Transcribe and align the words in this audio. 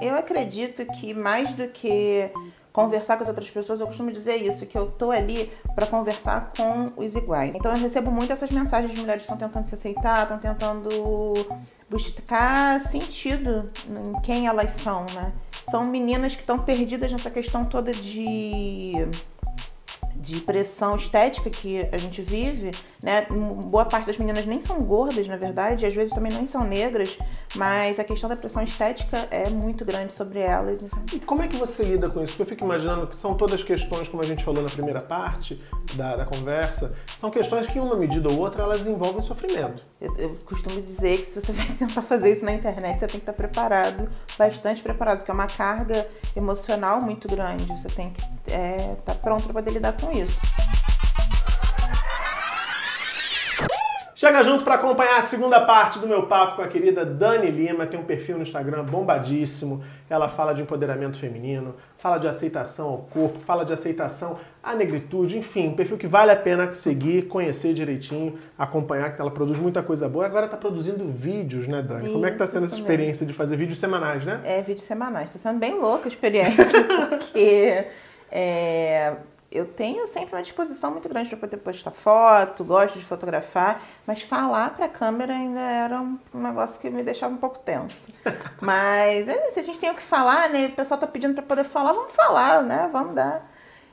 Eu 0.00 0.14
acredito 0.16 0.84
que 0.86 1.12
mais 1.14 1.54
do 1.54 1.68
que 1.68 2.30
conversar 2.72 3.16
com 3.16 3.22
as 3.22 3.28
outras 3.28 3.50
pessoas, 3.50 3.80
eu 3.80 3.86
costumo 3.86 4.12
dizer 4.12 4.36
isso, 4.36 4.64
que 4.64 4.78
eu 4.78 4.90
tô 4.92 5.10
ali 5.10 5.50
para 5.74 5.86
conversar 5.86 6.52
com 6.56 6.84
os 6.96 7.14
iguais. 7.14 7.52
Então 7.54 7.72
eu 7.72 7.78
recebo 7.78 8.10
muito 8.10 8.32
essas 8.32 8.50
mensagens 8.50 8.92
de 8.94 9.00
mulheres 9.00 9.24
que 9.24 9.32
estão 9.32 9.48
tentando 9.48 9.66
se 9.66 9.74
aceitar, 9.74 10.22
estão 10.22 10.38
tentando 10.38 10.88
buscar 11.88 12.80
sentido 12.80 13.70
em 13.88 14.20
quem 14.22 14.46
elas 14.46 14.72
são, 14.72 15.04
né? 15.14 15.32
São 15.70 15.84
meninas 15.84 16.34
que 16.34 16.40
estão 16.40 16.58
perdidas 16.58 17.10
nessa 17.10 17.30
questão 17.30 17.64
toda 17.64 17.92
de 17.92 18.94
de 20.20 20.40
pressão 20.40 20.96
estética 20.96 21.48
que 21.48 21.82
a 21.90 21.96
gente 21.96 22.20
vive, 22.20 22.70
né? 23.02 23.26
Boa 23.66 23.86
parte 23.86 24.06
das 24.06 24.18
meninas 24.18 24.44
nem 24.44 24.60
são 24.60 24.80
gordas, 24.82 25.26
na 25.26 25.36
verdade, 25.36 25.84
e 25.84 25.88
às 25.88 25.94
vezes 25.94 26.12
também 26.12 26.30
nem 26.30 26.46
são 26.46 26.62
negras, 26.62 27.18
mas 27.56 27.98
a 27.98 28.04
questão 28.04 28.28
da 28.28 28.36
pressão 28.36 28.62
estética 28.62 29.26
é 29.30 29.48
muito 29.48 29.84
grande 29.84 30.12
sobre 30.12 30.38
elas. 30.40 30.82
Então. 30.82 30.98
E 31.14 31.20
como 31.20 31.42
é 31.42 31.48
que 31.48 31.56
você 31.56 31.82
lida 31.82 32.10
com 32.10 32.22
isso? 32.22 32.32
Porque 32.32 32.42
eu 32.42 32.46
fico 32.46 32.64
imaginando 32.64 33.06
que 33.06 33.16
são 33.16 33.34
todas 33.34 33.62
questões, 33.62 34.08
como 34.08 34.22
a 34.22 34.26
gente 34.26 34.44
falou 34.44 34.62
na 34.62 34.68
primeira 34.68 35.00
parte 35.00 35.56
da, 35.94 36.16
da 36.16 36.26
conversa, 36.26 36.94
são 37.18 37.30
questões 37.30 37.66
que, 37.66 37.80
uma 37.80 37.96
medida 37.96 38.28
ou 38.28 38.38
outra, 38.38 38.62
elas 38.62 38.86
envolvem 38.86 39.22
sofrimento. 39.22 39.86
Eu, 40.00 40.14
eu 40.16 40.36
costumo 40.44 40.82
dizer 40.82 41.24
que 41.24 41.30
se 41.30 41.40
você 41.40 41.52
vai 41.52 41.66
tentar 41.66 42.02
fazer 42.02 42.32
isso 42.32 42.44
na 42.44 42.52
internet, 42.52 43.00
você 43.00 43.06
tem 43.06 43.20
que 43.20 43.30
estar 43.30 43.32
preparado, 43.32 44.08
bastante 44.38 44.82
preparado, 44.82 45.18
porque 45.18 45.30
é 45.30 45.34
uma 45.34 45.46
carga 45.46 46.06
emocional 46.36 47.00
muito 47.00 47.26
grande. 47.26 47.66
Você 47.66 47.88
tem 47.88 48.10
que 48.10 48.20
estar 48.20 48.54
é, 48.54 48.96
tá 49.04 49.14
pronto 49.14 49.44
para 49.44 49.54
poder 49.54 49.72
lidar 49.72 49.92
com 49.92 50.09
isso. 50.12 50.38
Chega 54.20 54.44
junto 54.44 54.64
para 54.64 54.74
acompanhar 54.74 55.16
a 55.16 55.22
segunda 55.22 55.62
parte 55.62 55.98
do 55.98 56.06
meu 56.06 56.26
papo 56.26 56.56
com 56.56 56.60
a 56.60 56.68
querida 56.68 57.06
Dani 57.06 57.50
Lima, 57.50 57.86
tem 57.86 57.98
um 57.98 58.04
perfil 58.04 58.36
no 58.36 58.42
Instagram 58.42 58.84
bombadíssimo. 58.84 59.82
Ela 60.10 60.28
fala 60.28 60.52
de 60.52 60.60
empoderamento 60.60 61.16
feminino, 61.16 61.74
fala 61.96 62.18
de 62.18 62.28
aceitação 62.28 62.88
ao 62.90 62.98
corpo, 62.98 63.38
fala 63.38 63.64
de 63.64 63.72
aceitação 63.72 64.38
à 64.62 64.74
negritude, 64.74 65.38
enfim, 65.38 65.68
um 65.68 65.74
perfil 65.74 65.96
que 65.96 66.06
vale 66.06 66.30
a 66.30 66.36
pena 66.36 66.74
seguir, 66.74 67.28
conhecer 67.28 67.72
direitinho, 67.72 68.38
acompanhar, 68.58 69.16
que 69.16 69.22
ela 69.22 69.30
produz 69.30 69.58
muita 69.58 69.82
coisa 69.82 70.06
boa. 70.06 70.26
Agora 70.26 70.44
está 70.44 70.56
produzindo 70.58 71.08
vídeos, 71.08 71.66
né, 71.66 71.80
Dani? 71.80 72.04
Isso, 72.04 72.12
Como 72.12 72.26
é 72.26 72.28
que 72.28 72.34
está 72.34 72.46
sendo 72.46 72.66
essa 72.66 72.74
experiência 72.74 73.24
de 73.24 73.32
fazer 73.32 73.56
vídeos 73.56 73.78
semanais, 73.78 74.26
né? 74.26 74.42
É, 74.44 74.60
vídeos 74.60 74.84
semanais. 74.84 75.30
Está 75.34 75.48
sendo 75.48 75.58
bem 75.58 75.80
louca 75.80 76.04
a 76.04 76.08
experiência, 76.08 76.84
porque 77.08 77.86
é, 78.30 79.14
eu 79.50 79.66
tenho 79.66 80.06
sempre 80.06 80.36
uma 80.36 80.42
disposição 80.42 80.92
muito 80.92 81.08
grande 81.08 81.28
para 81.28 81.38
poder 81.38 81.56
postar 81.56 81.90
foto, 81.90 82.62
gosto 82.62 82.98
de 82.98 83.04
fotografar, 83.04 83.82
mas 84.06 84.22
falar 84.22 84.76
para 84.76 84.84
a 84.84 84.88
câmera 84.88 85.34
ainda 85.34 85.60
era 85.60 86.00
um 86.00 86.18
negócio 86.34 86.80
que 86.80 86.88
me 86.88 87.02
deixava 87.02 87.34
um 87.34 87.38
pouco 87.38 87.58
tenso. 87.58 87.96
Mas 88.62 89.26
é, 89.26 89.50
se 89.50 89.60
a 89.60 89.62
gente 89.64 89.78
tem 89.80 89.90
o 89.90 89.94
que 89.94 90.02
falar, 90.02 90.50
né? 90.50 90.66
O 90.66 90.72
pessoal 90.72 91.00
tá 91.00 91.06
pedindo 91.06 91.34
para 91.34 91.42
poder 91.42 91.64
falar, 91.64 91.92
vamos 91.92 92.12
falar, 92.12 92.62
né? 92.62 92.88
Vamos 92.92 93.14
dar. 93.14 93.50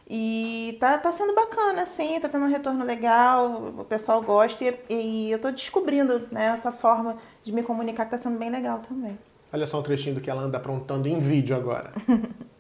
E 0.07 0.77
tá, 0.79 0.97
tá 0.97 1.11
sendo 1.11 1.33
bacana, 1.33 1.81
assim, 1.81 2.19
tá 2.19 2.29
tendo 2.29 2.45
um 2.45 2.49
retorno 2.49 2.85
legal, 2.85 3.73
o 3.77 3.83
pessoal 3.83 4.21
gosta 4.21 4.63
e, 4.63 4.77
e 4.89 5.31
eu 5.31 5.39
tô 5.39 5.51
descobrindo 5.51 6.27
né, 6.31 6.45
essa 6.45 6.71
forma 6.71 7.17
de 7.43 7.51
me 7.51 7.61
comunicar 7.61 8.05
que 8.05 8.11
tá 8.11 8.17
sendo 8.17 8.37
bem 8.37 8.49
legal 8.49 8.79
também. 8.79 9.17
Olha 9.51 9.67
só 9.67 9.79
um 9.79 9.83
trechinho 9.83 10.15
do 10.15 10.21
que 10.21 10.29
ela 10.29 10.41
anda 10.41 10.57
aprontando 10.57 11.09
em 11.09 11.19
vídeo 11.19 11.55
agora. 11.55 11.91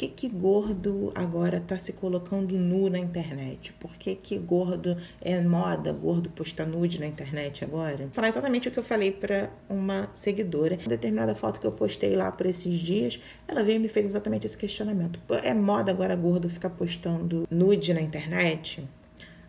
que, 0.00 0.08
que 0.08 0.28
gordo 0.30 1.12
agora 1.14 1.58
está 1.58 1.76
se 1.76 1.92
colocando 1.92 2.56
nu 2.56 2.88
na 2.88 2.98
internet? 2.98 3.70
Por 3.74 3.92
que, 3.96 4.14
que 4.14 4.38
gordo 4.38 4.96
é 5.20 5.38
moda, 5.42 5.92
gordo 5.92 6.30
posta 6.30 6.64
nude 6.64 6.98
na 6.98 7.06
internet 7.06 7.62
agora? 7.62 8.08
Falar 8.12 8.30
exatamente 8.30 8.68
o 8.68 8.70
que 8.70 8.78
eu 8.78 8.82
falei 8.82 9.12
para 9.12 9.50
uma 9.68 10.08
seguidora. 10.14 10.76
Uma 10.76 10.88
determinada 10.88 11.34
foto 11.34 11.60
que 11.60 11.66
eu 11.66 11.72
postei 11.72 12.16
lá 12.16 12.32
por 12.32 12.46
esses 12.46 12.78
dias, 12.78 13.20
ela 13.46 13.62
veio 13.62 13.76
e 13.76 13.78
me 13.78 13.88
fez 13.90 14.06
exatamente 14.06 14.46
esse 14.46 14.56
questionamento. 14.56 15.20
É 15.42 15.52
moda 15.52 15.90
agora 15.90 16.16
gordo 16.16 16.48
ficar 16.48 16.70
postando 16.70 17.46
nude 17.50 17.92
na 17.92 18.00
internet? 18.00 18.82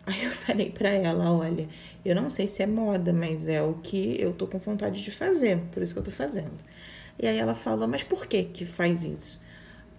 Aí 0.04 0.22
eu 0.24 0.32
falei 0.32 0.68
para 0.68 0.90
ela, 0.90 1.32
olha, 1.32 1.66
eu 2.04 2.14
não 2.14 2.28
sei 2.28 2.46
se 2.46 2.62
é 2.62 2.66
moda, 2.66 3.10
mas 3.10 3.48
é 3.48 3.62
o 3.62 3.74
que 3.74 4.20
eu 4.20 4.34
tô 4.34 4.46
com 4.46 4.58
vontade 4.58 5.02
de 5.02 5.10
fazer, 5.10 5.58
por 5.72 5.82
isso 5.82 5.94
que 5.94 6.00
eu 6.00 6.04
tô 6.04 6.10
fazendo. 6.10 6.58
E 7.18 7.26
aí 7.26 7.38
ela 7.38 7.54
falou, 7.54 7.88
mas 7.88 8.02
por 8.02 8.26
que 8.26 8.42
que 8.44 8.66
faz 8.66 9.04
isso? 9.04 9.40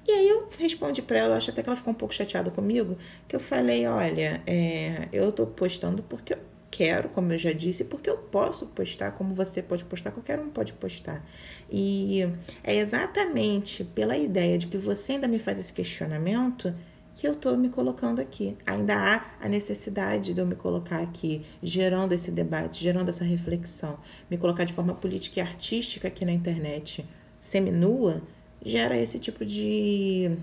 E 0.07 0.11
aí 0.11 0.27
eu 0.27 0.49
respondi 0.57 1.01
para 1.01 1.17
ela, 1.17 1.37
acho 1.37 1.49
até 1.49 1.63
que 1.63 1.69
ela 1.69 1.77
ficou 1.77 1.93
um 1.93 1.95
pouco 1.95 2.13
chateada 2.13 2.51
comigo, 2.51 2.97
que 3.27 3.35
eu 3.35 3.39
falei, 3.39 3.87
olha, 3.87 4.41
é, 4.45 5.07
eu 5.13 5.31
tô 5.31 5.45
postando 5.47 6.03
porque 6.03 6.33
eu 6.33 6.39
quero, 6.69 7.07
como 7.09 7.31
eu 7.31 7.37
já 7.37 7.53
disse, 7.53 7.83
porque 7.83 8.09
eu 8.09 8.17
posso 8.17 8.65
postar, 8.67 9.11
como 9.11 9.35
você 9.35 9.61
pode 9.61 9.85
postar, 9.85 10.11
qualquer 10.11 10.39
um 10.39 10.49
pode 10.49 10.73
postar. 10.73 11.23
E 11.71 12.27
é 12.63 12.75
exatamente 12.75 13.83
pela 13.83 14.17
ideia 14.17 14.57
de 14.57 14.67
que 14.67 14.77
você 14.77 15.13
ainda 15.13 15.27
me 15.27 15.39
faz 15.39 15.59
esse 15.59 15.71
questionamento 15.71 16.73
que 17.15 17.27
eu 17.27 17.33
estou 17.33 17.55
me 17.55 17.69
colocando 17.69 18.19
aqui. 18.19 18.57
Ainda 18.65 18.95
há 18.95 19.25
a 19.39 19.47
necessidade 19.47 20.33
de 20.33 20.39
eu 20.41 20.45
me 20.45 20.55
colocar 20.55 20.99
aqui, 20.99 21.45
gerando 21.61 22.11
esse 22.11 22.31
debate, 22.31 22.83
gerando 22.83 23.09
essa 23.09 23.23
reflexão, 23.23 23.99
me 24.29 24.37
colocar 24.37 24.63
de 24.65 24.73
forma 24.73 24.93
política 24.95 25.39
e 25.39 25.41
artística 25.41 26.07
aqui 26.07 26.25
na 26.25 26.33
internet, 26.33 27.05
seminua, 27.39 28.21
gera 28.63 28.97
esse 28.97 29.19
tipo 29.19 29.45
de 29.45 30.37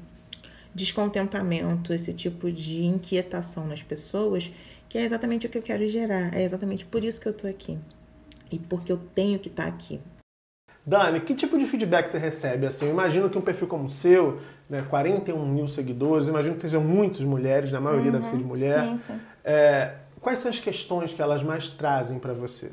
descontentamento, 0.75 1.93
esse 1.93 2.13
tipo 2.13 2.51
de 2.51 2.85
inquietação 2.85 3.67
nas 3.67 3.83
pessoas, 3.83 4.53
que 4.89 4.99
é 4.99 5.03
exatamente 5.03 5.47
o 5.47 5.51
que 5.51 5.59
eu 5.59 5.63
quero 5.63 5.87
gerar. 5.89 6.35
É 6.35 6.43
exatamente 6.43 6.85
por 6.85 7.05
isso 7.05 7.21
que 7.21 7.29
eu 7.29 7.33
tô 7.33 7.47
aqui. 7.47 7.79
E 8.51 8.59
porque 8.59 8.91
eu 8.91 8.99
tenho 9.15 9.39
que 9.39 9.49
estar 9.49 9.65
tá 9.65 9.69
aqui. 9.69 10.01
Dani, 10.85 11.21
que 11.21 11.35
tipo 11.35 11.59
de 11.59 11.67
feedback 11.67 12.09
você 12.09 12.19
recebe? 12.19 12.67
Assim, 12.67 12.87
eu 12.87 12.91
imagino 12.91 13.29
que 13.29 13.37
um 13.37 13.43
perfil 13.43 13.69
como 13.69 13.85
o 13.85 13.91
seu, 13.91 14.41
né, 14.69 14.85
41 14.89 15.47
mil 15.47 15.69
seguidores, 15.69 16.27
imagino 16.27 16.55
que 16.57 16.63
sejam 16.63 16.83
muitas 16.83 17.21
mulheres, 17.21 17.71
na 17.71 17.81
maioria 17.81 18.07
uhum, 18.07 18.19
deve 18.19 18.27
ser 18.27 18.37
de 18.39 18.45
mulher. 18.45 18.85
Sim, 18.85 18.99
sim. 18.99 19.21
É, 19.45 19.95
quais 20.21 20.39
são 20.39 20.51
as 20.51 20.59
questões 20.59 21.13
que 21.13 21.21
elas 21.21 21.43
mais 21.43 21.69
trazem 21.69 22.19
para 22.19 22.33
você? 22.33 22.73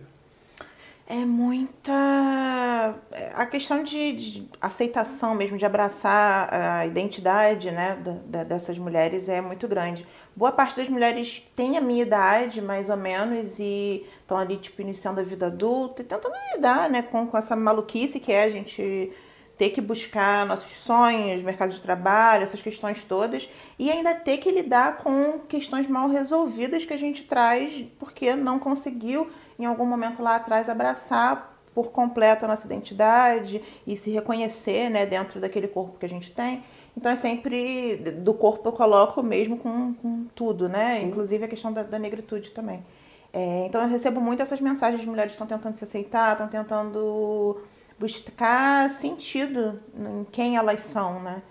É 1.08 1.26
muita. 1.26 2.96
É, 3.12 3.32
a 3.34 3.46
questão 3.46 3.82
de, 3.82 4.12
de, 4.14 4.50
aceitação 4.60 5.34
mesmo, 5.34 5.58
de 5.58 5.66
abraçar 5.66 6.54
a 6.54 6.86
identidade 6.86 7.72
né, 7.72 7.98
da, 8.26 8.44
dessas 8.44 8.78
mulheres 8.78 9.30
é 9.30 9.40
muito 9.40 9.68
grande. 9.68 10.06
Boa 10.36 10.52
parte 10.52 10.76
das 10.76 10.90
mulheres 10.90 11.44
tem 11.56 11.78
a 11.78 11.82
minha 11.82 12.04
idade, 12.04 12.62
mais 12.62 12.90
ou 12.90 12.98
menos, 12.98 13.58
e 13.58 14.06
estão 14.20 14.38
ali, 14.38 14.58
tipo, 14.58 14.82
iniciando 14.82 15.22
a 15.22 15.24
vida 15.24 15.48
adulta 15.48 16.02
e 16.02 16.06
tentando 16.06 16.36
lidar 16.54 16.90
né, 16.90 17.02
com, 17.02 17.26
com 17.26 17.38
essa 17.38 17.56
maluquice 17.56 18.20
que 18.20 18.32
é 18.32 18.44
a 18.44 18.50
gente 18.50 19.12
ter 19.58 19.72
que 19.72 19.82
buscar 19.82 20.46
nossos 20.46 20.72
sonhos, 20.84 21.42
mercado 21.42 21.74
de 21.74 21.82
trabalho, 21.82 22.44
essas 22.44 22.62
questões 22.62 23.04
todas, 23.04 23.50
e 23.80 23.90
ainda 23.90 24.14
ter 24.14 24.38
que 24.38 24.52
lidar 24.52 24.98
com 24.98 25.40
questões 25.40 25.88
mal 25.88 26.08
resolvidas 26.08 26.86
que 26.86 26.94
a 26.94 26.98
gente 26.98 27.24
traz 27.24 27.86
porque 28.00 28.36
não 28.36 28.60
conseguiu 28.60 29.30
em 29.58 29.66
algum 29.66 29.86
momento 29.86 30.22
lá 30.22 30.36
atrás 30.36 30.70
abraçar 30.70 31.58
por 31.74 31.92
completo 31.92 32.46
a 32.46 32.48
nossa 32.48 32.66
identidade 32.66 33.62
e 33.86 33.96
se 33.98 34.10
reconhecer 34.12 34.90
né, 34.90 35.06
dentro 35.06 35.40
daquele 35.40 35.68
corpo 35.68 36.00
que 36.00 36.06
a 36.06 36.10
gente 36.10 36.32
tem. 36.32 36.64
Então 36.96 37.12
é 37.12 37.16
sempre 37.16 37.98
do 37.98 38.34
corpo 38.34 38.68
eu 38.68 38.72
coloco 38.72 39.22
mesmo 39.22 39.58
com, 39.58 39.94
com 39.94 40.26
tudo, 40.34 40.68
né? 40.68 41.00
Sim. 41.00 41.06
Inclusive 41.06 41.46
a 41.46 41.48
questão 41.48 41.72
da, 41.72 41.84
da 41.84 42.00
negritude 42.00 42.50
também. 42.50 42.84
É, 43.32 43.68
então 43.68 43.82
eu 43.82 43.88
recebo 43.88 44.20
muito 44.20 44.42
essas 44.42 44.60
mensagens 44.60 45.02
de 45.02 45.08
mulheres 45.08 45.34
que 45.34 45.36
estão 45.36 45.46
tentando 45.46 45.76
se 45.76 45.84
aceitar, 45.84 46.32
estão 46.32 46.48
tentando 46.48 47.62
buscar 48.00 48.90
sentido 48.90 49.80
em 49.96 50.26
quem 50.32 50.58
elas 50.58 50.82
são, 50.82 51.22
né? 51.22 51.42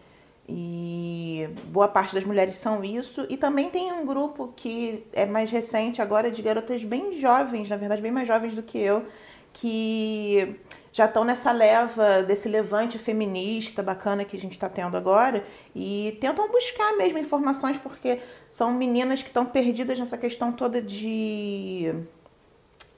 E 0.49 1.49
boa 1.67 1.89
parte 1.89 2.15
das 2.15 2.25
mulheres 2.25 2.57
são 2.57 2.85
isso. 2.85 3.27
E 3.29 3.37
também 3.37 3.69
tem 3.69 3.93
um 3.93 4.07
grupo 4.07 4.53
que 4.55 5.05
é 5.13 5.27
mais 5.27 5.51
recente 5.51 6.01
agora 6.01 6.31
de 6.31 6.41
garotas 6.41 6.85
bem 6.85 7.19
jovens, 7.19 7.69
na 7.69 7.77
verdade, 7.77 8.01
bem 8.01 8.13
mais 8.13 8.29
jovens 8.29 8.55
do 8.55 8.63
que 8.63 8.79
eu, 8.79 9.05
que 9.53 10.57
já 10.93 11.05
estão 11.05 11.25
nessa 11.25 11.53
leva 11.53 12.23
desse 12.23 12.49
levante 12.49 12.97
feminista 12.97 13.83
bacana 13.83 14.25
que 14.25 14.37
a 14.37 14.41
gente 14.41 14.53
está 14.53 14.69
tendo 14.69 14.97
agora 14.97 15.45
e 15.75 16.17
tentam 16.23 16.51
buscar 16.51 16.97
mesmo 16.97 17.19
informações 17.19 17.77
porque 17.77 18.21
são 18.51 18.73
meninas 18.73 19.21
que 19.21 19.29
estão 19.29 19.45
perdidas 19.45 19.99
nessa 19.99 20.17
questão 20.17 20.53
toda 20.53 20.81
de 20.81 21.93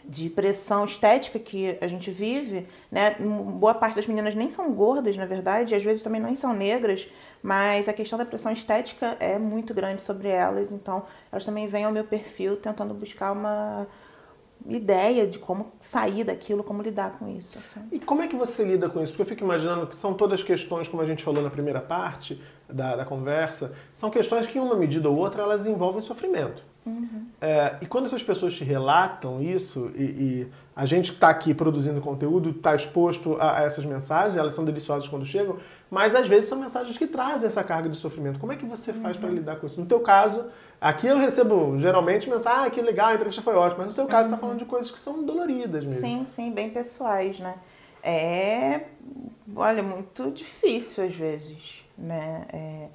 de 0.08 0.30
pressão 0.30 0.86
estética 0.86 1.38
que 1.38 1.76
a 1.82 1.86
gente 1.86 2.10
vive, 2.10 2.66
né? 2.90 3.14
Boa 3.18 3.74
parte 3.74 3.96
das 3.96 4.06
meninas 4.06 4.34
nem 4.34 4.48
são 4.48 4.72
gordas, 4.72 5.16
na 5.16 5.26
verdade, 5.26 5.74
e 5.74 5.76
às 5.76 5.84
vezes 5.84 6.02
também 6.02 6.20
nem 6.20 6.34
são 6.34 6.54
negras, 6.54 7.08
mas 7.42 7.88
a 7.88 7.92
questão 7.92 8.18
da 8.18 8.24
pressão 8.24 8.50
estética 8.50 9.18
é 9.20 9.38
muito 9.38 9.74
grande 9.74 10.00
sobre 10.00 10.28
elas, 10.28 10.72
então 10.72 11.04
elas 11.30 11.44
também 11.44 11.66
vêm 11.66 11.84
ao 11.84 11.92
meu 11.92 12.04
perfil 12.04 12.56
tentando 12.56 12.94
buscar 12.94 13.32
uma 13.32 13.86
ideia 14.66 15.26
de 15.26 15.38
como 15.38 15.72
sair 15.78 16.24
daquilo, 16.24 16.64
como 16.64 16.82
lidar 16.82 17.18
com 17.18 17.28
isso. 17.28 17.58
Assim. 17.58 17.86
E 17.92 18.00
como 18.00 18.22
é 18.22 18.26
que 18.26 18.34
você 18.34 18.64
lida 18.64 18.88
com 18.88 19.02
isso? 19.02 19.12
Porque 19.12 19.22
eu 19.22 19.26
fico 19.26 19.44
imaginando 19.44 19.86
que 19.86 19.94
são 19.94 20.14
todas 20.14 20.42
questões, 20.42 20.88
como 20.88 21.02
a 21.02 21.06
gente 21.06 21.22
falou 21.22 21.42
na 21.42 21.50
primeira 21.50 21.80
parte 21.80 22.40
da, 22.68 22.96
da 22.96 23.04
conversa, 23.04 23.72
são 23.92 24.10
questões 24.10 24.46
que, 24.46 24.58
em 24.58 24.60
uma 24.60 24.76
medida 24.76 25.08
ou 25.08 25.16
outra, 25.16 25.42
elas 25.42 25.66
envolvem 25.66 26.02
sofrimento. 26.02 26.62
Uhum. 26.88 27.26
É, 27.40 27.76
e 27.82 27.86
quando 27.86 28.06
essas 28.06 28.22
pessoas 28.22 28.54
te 28.54 28.64
relatam 28.64 29.42
isso, 29.42 29.90
e, 29.94 30.02
e 30.02 30.48
a 30.74 30.86
gente 30.86 31.12
está 31.12 31.28
aqui 31.28 31.52
produzindo 31.52 32.00
conteúdo, 32.00 32.50
está 32.50 32.74
exposto 32.74 33.36
a, 33.38 33.58
a, 33.58 33.62
essas 33.62 33.84
mensagens, 33.84 34.36
elas 34.36 34.54
são 34.54 34.64
deliciosas 34.64 35.08
quando 35.08 35.24
chegam, 35.24 35.56
mas 35.90 36.14
às 36.14 36.28
vezes 36.28 36.48
são 36.48 36.58
mensagens 36.58 36.96
que 36.96 37.06
trazem 37.06 37.46
essa 37.46 37.62
carga 37.62 37.88
de 37.88 37.96
sofrimento. 37.96 38.38
Como 38.38 38.52
é 38.52 38.56
que 38.56 38.64
você 38.64 38.92
faz 38.92 39.16
uhum. 39.16 39.22
para 39.22 39.30
lidar 39.30 39.56
com 39.56 39.66
isso? 39.66 39.80
No 39.80 39.86
teu 39.86 40.00
caso, 40.00 40.46
aqui 40.80 41.06
eu 41.06 41.18
recebo 41.18 41.78
geralmente 41.78 42.28
mensagem, 42.28 42.66
ah, 42.66 42.70
que 42.70 42.80
legal, 42.80 43.08
a 43.08 43.14
entrevista 43.14 43.42
foi 43.42 43.54
ótima, 43.54 43.84
mas 43.84 43.86
no 43.86 43.92
seu 43.92 44.06
caso 44.06 44.28
você 44.28 44.34
está 44.34 44.40
falando 44.40 44.58
de 44.58 44.64
coisas 44.64 44.90
que 44.90 44.98
são 44.98 45.22
doloridas 45.24 45.84
mesmo. 45.84 46.00
Sim, 46.00 46.24
sim, 46.24 46.50
bem 46.50 46.70
pessoais, 46.70 47.38
né? 47.38 47.54
É, 48.02 48.86
olha, 49.54 49.82
muito 49.82 50.30
difícil 50.30 51.04
às 51.04 51.14
vezes, 51.14 51.82
né? 51.98 52.46
É, 52.52 52.88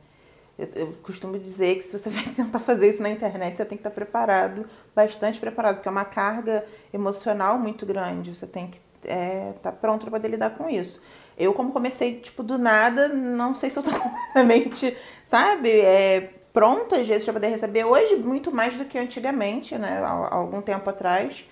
eu, 0.57 0.67
eu, 0.75 0.93
costumo 1.03 1.37
dizer 1.37 1.77
que 1.77 1.87
se 1.87 1.97
você 1.97 2.09
vai 2.11 2.23
tentar 2.23 2.59
fazer 2.59 2.89
isso 2.89 3.03
na 3.03 3.09
internet, 3.09 3.57
você 3.57 3.65
tem 3.65 3.77
que 3.77 3.81
estar 3.81 3.91
preparado, 3.91 4.65
bastante 4.95 5.39
preparado, 5.39 5.75
porque 5.75 5.87
é 5.87 5.91
uma 5.91 6.05
carga 6.05 6.65
emocional 6.93 7.57
muito 7.57 7.85
grande. 7.85 8.33
Você 8.33 8.47
tem 8.47 8.67
que 8.67 8.79
estar 9.03 9.13
é, 9.13 9.53
tá 9.61 9.71
pronto 9.71 10.01
para 10.01 10.11
poder 10.11 10.29
lidar 10.29 10.51
com 10.51 10.69
isso. 10.69 11.01
Eu, 11.37 11.53
como 11.53 11.71
comecei, 11.71 12.19
tipo, 12.19 12.43
do 12.43 12.57
nada, 12.57 13.09
não 13.09 13.55
sei 13.55 13.69
se 13.69 13.77
eu 13.77 13.83
estou 13.83 13.97
completamente, 13.99 14.95
sabe, 15.25 15.69
é, 15.69 16.31
pronta 16.53 16.99
às 16.99 17.07
vezes 17.07 17.23
para 17.23 17.33
poder 17.33 17.47
receber. 17.47 17.83
Hoje, 17.83 18.15
muito 18.15 18.51
mais 18.51 18.75
do 18.77 18.85
que 18.85 18.97
antigamente, 18.97 19.77
né, 19.77 19.99
há 20.03 20.35
algum 20.35 20.61
tempo 20.61 20.89
atrás. 20.89 21.43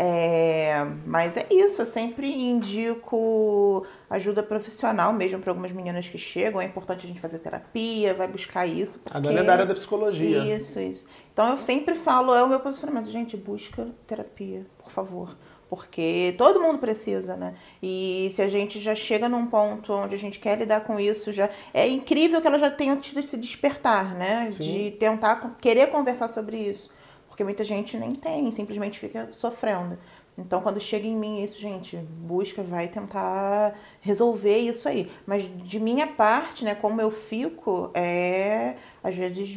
É, 0.00 0.86
mas 1.04 1.36
é 1.36 1.48
isso, 1.50 1.82
eu 1.82 1.86
sempre 1.86 2.32
indico 2.32 3.84
ajuda 4.08 4.44
profissional 4.44 5.12
mesmo 5.12 5.40
para 5.40 5.50
algumas 5.50 5.72
meninas 5.72 6.06
que 6.06 6.16
chegam. 6.16 6.60
É 6.60 6.64
importante 6.64 7.04
a 7.04 7.08
gente 7.08 7.20
fazer 7.20 7.40
terapia, 7.40 8.14
vai 8.14 8.28
buscar 8.28 8.64
isso. 8.64 9.00
Porque... 9.00 9.16
A 9.16 9.20
dona 9.20 9.40
é 9.40 9.42
da 9.42 9.52
área 9.52 9.66
da 9.66 9.74
psicologia. 9.74 10.56
Isso, 10.56 10.78
isso. 10.78 11.06
Então 11.32 11.50
eu 11.50 11.58
sempre 11.58 11.96
falo, 11.96 12.32
é 12.32 12.44
o 12.44 12.48
meu 12.48 12.60
posicionamento, 12.60 13.10
gente, 13.10 13.36
busca 13.36 13.88
terapia, 14.06 14.64
por 14.78 14.90
favor. 14.90 15.36
Porque 15.68 16.34
todo 16.38 16.60
mundo 16.60 16.78
precisa, 16.78 17.36
né? 17.36 17.54
E 17.82 18.32
se 18.34 18.40
a 18.40 18.48
gente 18.48 18.80
já 18.80 18.94
chega 18.94 19.28
num 19.28 19.46
ponto 19.46 19.92
onde 19.92 20.14
a 20.14 20.18
gente 20.18 20.38
quer 20.38 20.58
lidar 20.58 20.80
com 20.80 20.98
isso, 20.98 21.30
já 21.30 21.50
é 21.74 21.86
incrível 21.86 22.40
que 22.40 22.46
ela 22.46 22.58
já 22.58 22.70
tenha 22.70 22.96
tido 22.96 23.20
esse 23.20 23.36
despertar, 23.36 24.14
né? 24.14 24.50
Sim. 24.50 24.62
De 24.62 24.90
tentar 24.92 25.58
querer 25.60 25.88
conversar 25.88 26.28
sobre 26.28 26.56
isso. 26.56 26.88
Porque 27.38 27.44
muita 27.44 27.62
gente 27.62 27.96
nem 27.96 28.10
tem, 28.10 28.50
simplesmente 28.50 28.98
fica 28.98 29.28
sofrendo. 29.30 29.96
Então, 30.36 30.60
quando 30.60 30.80
chega 30.80 31.06
em 31.06 31.14
mim 31.14 31.40
isso, 31.40 31.56
gente, 31.60 31.96
busca, 31.96 32.64
vai 32.64 32.88
tentar 32.88 33.76
resolver 34.00 34.56
isso 34.56 34.88
aí. 34.88 35.08
Mas 35.24 35.48
de 35.62 35.78
minha 35.78 36.08
parte, 36.08 36.64
né, 36.64 36.74
como 36.74 37.00
eu 37.00 37.12
fico, 37.12 37.92
é 37.94 38.74
às 39.04 39.14
vezes 39.14 39.56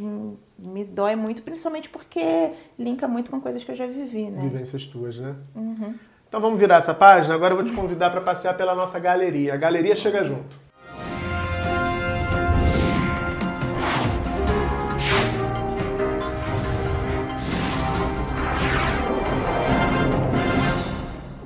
me 0.60 0.86
dói 0.86 1.16
muito, 1.16 1.42
principalmente 1.42 1.90
porque 1.90 2.52
linka 2.78 3.08
muito 3.08 3.32
com 3.32 3.42
coisas 3.42 3.64
que 3.64 3.72
eu 3.72 3.76
já 3.76 3.88
vivi, 3.88 4.30
né? 4.30 4.42
Vivências 4.42 4.86
tuas, 4.86 5.20
né? 5.20 5.36
Uhum. 5.56 5.96
Então 6.30 6.40
vamos 6.40 6.60
virar 6.60 6.76
essa 6.76 6.94
página. 6.94 7.34
Agora 7.34 7.54
eu 7.54 7.58
vou 7.58 7.66
te 7.66 7.74
convidar 7.74 8.12
para 8.12 8.22
passear 8.22 8.56
pela 8.56 8.76
nossa 8.76 9.00
galeria. 9.00 9.56
A 9.56 9.58
galeria 9.58 9.96
chega 9.96 10.24
junto. 10.24 10.60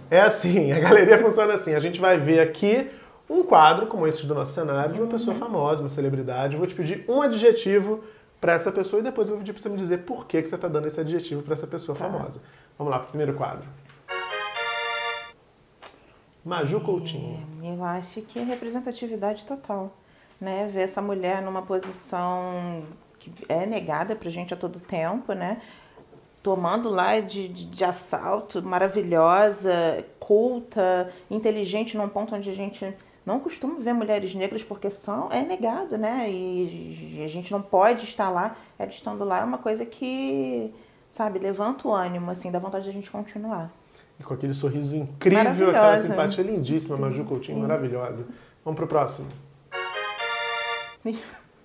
É 0.10 0.22
assim, 0.22 0.72
a 0.72 0.80
galeria 0.80 1.18
funciona 1.18 1.54
assim. 1.54 1.74
A 1.74 1.80
gente 1.80 2.00
vai 2.00 2.20
ver 2.20 2.40
aqui 2.40 2.90
um 3.30 3.44
quadro 3.44 3.88
como 3.88 4.08
esse 4.08 4.26
do 4.26 4.36
nosso 4.36 4.54
cenário 4.54 4.94
de 4.94 5.02
uma 5.02 5.10
pessoa 5.10 5.36
famosa, 5.36 5.82
uma 5.82 5.90
celebridade. 5.90 6.54
Eu 6.54 6.60
vou 6.60 6.68
te 6.68 6.76
pedir 6.76 7.06
um 7.08 7.22
adjetivo 7.22 8.04
para 8.40 8.54
essa 8.54 8.72
pessoa 8.72 9.00
e 9.00 9.04
depois 9.04 9.30
eu 9.30 9.36
vou 9.36 9.40
pedir 9.40 9.54
para 9.54 9.62
você 9.62 9.70
me 9.70 9.78
dizer 9.78 10.00
por 10.00 10.28
que, 10.28 10.42
que 10.42 10.48
você 10.48 10.56
está 10.56 10.68
dando 10.68 10.88
esse 10.88 11.00
adjetivo 11.00 11.42
para 11.42 11.54
essa 11.54 11.66
pessoa 11.66 11.98
tá. 11.98 12.06
famosa. 12.06 12.42
Vamos 12.78 12.92
lá 12.92 13.00
para 13.00 13.08
o 13.08 13.10
primeiro 13.10 13.34
quadro. 13.34 13.68
Maju 16.44 16.80
Coutinho. 16.82 17.44
É, 17.64 17.74
eu 17.74 17.84
acho 17.84 18.22
que 18.22 18.38
é 18.38 18.44
representatividade 18.44 19.46
total. 19.46 19.92
Né? 20.40 20.70
Ver 20.72 20.82
essa 20.82 21.02
mulher 21.02 21.42
numa 21.42 21.64
posição 21.64 22.84
que 23.18 23.32
é 23.50 23.66
negada 23.66 24.16
para 24.16 24.30
gente 24.30 24.54
a 24.54 24.58
todo 24.58 24.80
tempo, 24.80 25.34
né? 25.34 25.60
Tomando 26.46 26.90
lá 26.90 27.20
de, 27.20 27.48
de, 27.48 27.66
de, 27.66 27.84
assalto, 27.84 28.62
maravilhosa, 28.62 30.06
culta, 30.20 31.12
inteligente, 31.28 31.98
num 31.98 32.08
ponto 32.08 32.36
onde 32.36 32.52
a 32.52 32.54
gente 32.54 32.94
não 33.26 33.40
costuma 33.40 33.80
ver 33.80 33.94
mulheres 33.94 34.36
negras 34.36 34.64
porque 34.64 34.92
são 34.92 35.28
é 35.32 35.42
negado, 35.42 35.98
né? 35.98 36.30
E, 36.30 37.20
a 37.26 37.28
gente 37.28 37.52
não 37.52 37.64
pode 37.64 38.04
estar 38.04 38.30
lá. 38.30 38.56
Ela 38.78 38.92
estando 38.92 39.24
lá 39.24 39.40
é 39.40 39.44
uma 39.44 39.58
coisa 39.58 39.88
que, 39.88 40.72
sabe, 41.10 41.40
levanta 41.40 41.88
o 41.88 41.92
ânimo, 41.92 42.30
assim, 42.30 42.52
dá 42.52 42.60
vontade 42.60 42.84
de 42.84 42.92
a 42.92 42.94
gente 42.94 43.10
continuar. 43.10 43.72
E 44.20 44.24
com 44.24 44.36
aquele 44.36 44.54
sorriso 44.54 44.96
incrível, 44.96 45.72
aquela 45.72 46.00
simpatia 46.00 46.44
lindíssima, 46.44 46.96
Maju 46.96 47.26
Coutinho, 47.26 47.58
maravilhosa. 47.58 48.28
Vamos 48.64 48.78
pro 48.78 48.86
próximo. 48.86 49.28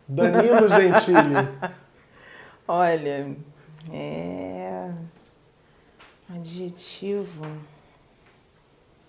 Danilo 0.09 0.71
Gentili. 0.71 1.37
Olha, 2.67 3.37
é. 3.93 4.91
Adjetivo. 6.35 7.45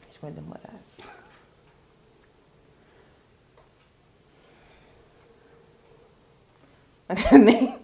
Acho 0.08 0.14
que 0.14 0.22
vai 0.22 0.32
demorar. 0.32 0.82
Nem. 7.40 7.80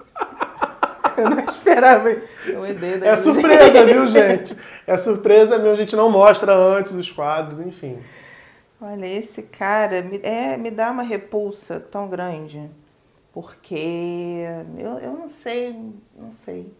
Eu 1.17 1.29
não 1.29 1.39
esperava. 1.39 2.09
Eu 2.09 2.65
é 2.65 3.15
surpresa, 3.15 3.85
viu, 3.85 4.05
gente? 4.05 4.57
É 4.85 4.97
surpresa 4.97 5.57
mesmo, 5.57 5.73
a 5.73 5.75
gente 5.75 5.95
não 5.95 6.11
mostra 6.11 6.55
antes 6.55 6.93
os 6.93 7.11
quadros, 7.11 7.59
enfim. 7.59 8.01
Olha, 8.79 9.07
esse 9.07 9.41
cara 9.41 10.03
me, 10.03 10.19
é, 10.23 10.55
me 10.55 10.69
dá 10.69 10.91
uma 10.91 11.03
repulsa 11.03 11.79
tão 11.79 12.07
grande 12.07 12.69
porque 13.39 14.39
eu, 14.79 14.97
eu 14.97 15.13
não 15.13 15.29
sei, 15.29 15.71
não 16.17 16.31
sei. 16.31 16.73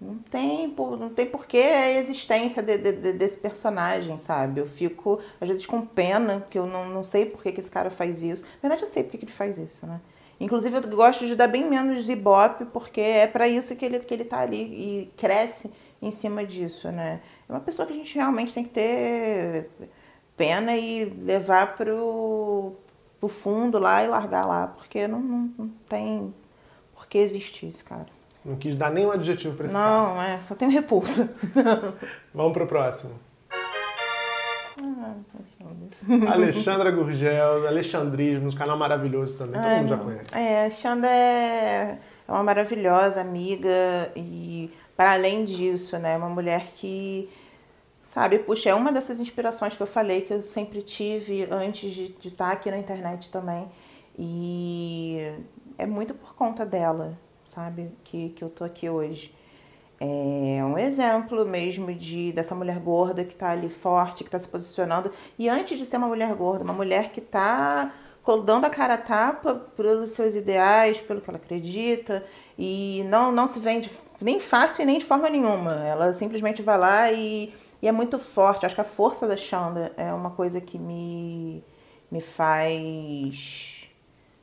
Não 0.00 0.16
tem, 0.16 0.74
não 0.74 1.10
tem 1.10 1.26
porquê 1.26 1.58
a 1.58 1.92
existência 1.98 2.62
de, 2.62 2.78
de, 2.78 3.12
desse 3.12 3.36
personagem, 3.36 4.16
sabe? 4.16 4.58
Eu 4.58 4.66
fico, 4.66 5.20
às 5.38 5.46
vezes, 5.46 5.66
com 5.66 5.84
pena, 5.84 6.46
que 6.48 6.58
eu 6.58 6.66
não, 6.66 6.88
não 6.88 7.04
sei 7.04 7.26
por 7.26 7.42
que, 7.42 7.52
que 7.52 7.60
esse 7.60 7.70
cara 7.70 7.90
faz 7.90 8.22
isso. 8.22 8.42
Na 8.62 8.70
verdade, 8.70 8.84
eu 8.84 8.88
sei 8.88 9.02
por 9.02 9.10
que, 9.10 9.18
que 9.18 9.24
ele 9.26 9.32
faz 9.32 9.58
isso, 9.58 9.86
né? 9.86 10.00
Inclusive, 10.40 10.74
eu 10.74 10.96
gosto 10.96 11.26
de 11.26 11.36
dar 11.36 11.48
bem 11.48 11.68
menos 11.68 12.06
de 12.06 12.12
ibope, 12.12 12.64
porque 12.64 13.02
é 13.02 13.26
para 13.26 13.46
isso 13.46 13.76
que 13.76 13.84
ele, 13.84 13.98
que 13.98 14.14
ele 14.14 14.24
tá 14.24 14.40
ali 14.40 14.62
e 14.62 15.12
cresce 15.14 15.70
em 16.00 16.10
cima 16.10 16.42
disso, 16.42 16.90
né? 16.90 17.20
É 17.46 17.52
uma 17.52 17.60
pessoa 17.60 17.86
que 17.86 17.92
a 17.92 17.96
gente 17.96 18.14
realmente 18.14 18.54
tem 18.54 18.64
que 18.64 18.70
ter 18.70 19.68
pena 20.38 20.74
e 20.74 21.04
levar 21.04 21.76
pro, 21.76 22.74
pro 23.20 23.28
fundo 23.28 23.78
lá 23.78 24.02
e 24.02 24.08
largar 24.08 24.46
lá, 24.46 24.66
porque 24.66 25.06
não, 25.06 25.20
não, 25.20 25.50
não 25.58 25.68
tem 25.88 26.34
por 26.94 27.06
que 27.06 27.18
existir 27.18 27.66
esse 27.66 27.84
cara. 27.84 28.06
Não 28.42 28.56
quis 28.56 28.74
dar 28.74 28.90
nenhum 28.90 29.12
adjetivo 29.12 29.54
para 29.54 29.66
esse 29.66 29.74
não, 29.74 29.82
cara. 29.82 30.14
Não, 30.14 30.22
é, 30.22 30.40
só 30.40 30.54
tem 30.54 30.70
repulsa. 30.70 31.30
Vamos 32.34 32.54
pro 32.54 32.66
próximo. 32.66 33.12
Ah, 34.82 36.32
Alexandra 36.32 36.90
Gurgel, 36.90 37.66
Alexandrismo, 37.66 38.48
um 38.48 38.54
canal 38.54 38.78
maravilhoso 38.78 39.36
também, 39.36 39.60
todo 39.60 39.70
mundo 39.70 39.88
já 39.88 39.96
conhece. 39.98 40.34
É, 40.34 40.56
a 40.56 40.60
Alexandra 40.62 41.10
é, 41.10 41.98
é 42.26 42.32
uma 42.32 42.42
maravilhosa 42.42 43.20
amiga 43.20 44.10
e, 44.16 44.70
para 44.96 45.12
além 45.12 45.44
disso, 45.44 45.98
né, 45.98 46.16
uma 46.16 46.30
mulher 46.30 46.68
que 46.76 47.28
Sabe, 48.10 48.40
puxa, 48.40 48.68
é 48.68 48.74
uma 48.74 48.90
dessas 48.90 49.20
inspirações 49.20 49.76
que 49.76 49.80
eu 49.80 49.86
falei 49.86 50.22
que 50.22 50.34
eu 50.34 50.42
sempre 50.42 50.82
tive 50.82 51.46
antes 51.48 51.94
de, 51.94 52.12
estar 52.24 52.50
aqui 52.50 52.68
na 52.68 52.76
internet 52.76 53.30
também. 53.30 53.68
E 54.18 55.32
é 55.78 55.86
muito 55.86 56.12
por 56.14 56.34
conta 56.34 56.66
dela, 56.66 57.16
sabe, 57.46 57.92
que, 58.02 58.30
que 58.30 58.42
eu 58.42 58.50
tô 58.50 58.64
aqui 58.64 58.90
hoje. 58.90 59.32
É 60.00 60.60
um 60.64 60.76
exemplo 60.76 61.46
mesmo 61.46 61.94
de 61.94 62.32
dessa 62.32 62.52
mulher 62.52 62.80
gorda 62.80 63.24
que 63.24 63.32
está 63.32 63.50
ali 63.50 63.68
forte, 63.68 64.24
que 64.24 64.28
está 64.28 64.40
se 64.40 64.48
posicionando. 64.48 65.12
E 65.38 65.48
antes 65.48 65.78
de 65.78 65.84
ser 65.84 65.98
uma 65.98 66.08
mulher 66.08 66.34
gorda, 66.34 66.64
uma 66.64 66.72
mulher 66.72 67.12
que 67.12 67.20
está 67.20 67.92
dando 68.44 68.64
a 68.64 68.70
cara 68.70 68.94
a 68.94 68.98
tapa 68.98 69.54
pelos 69.76 70.10
seus 70.10 70.34
ideais, 70.34 71.00
pelo 71.00 71.20
que 71.20 71.30
ela 71.30 71.38
acredita. 71.38 72.24
E 72.58 73.04
não, 73.08 73.30
não 73.30 73.46
se 73.46 73.60
vende 73.60 73.88
nem 74.20 74.40
fácil 74.40 74.82
e 74.82 74.84
nem 74.84 74.98
de 74.98 75.04
forma 75.04 75.30
nenhuma. 75.30 75.74
Ela 75.86 76.12
simplesmente 76.12 76.60
vai 76.60 76.76
lá 76.76 77.12
e 77.12 77.54
e 77.82 77.88
é 77.88 77.92
muito 77.92 78.18
forte. 78.18 78.66
Acho 78.66 78.74
que 78.74 78.80
a 78.80 78.84
força 78.84 79.26
da 79.26 79.36
Xanda 79.36 79.92
é 79.96 80.12
uma 80.12 80.30
coisa 80.30 80.60
que 80.60 80.78
me, 80.78 81.64
me 82.10 82.20
faz, 82.20 83.88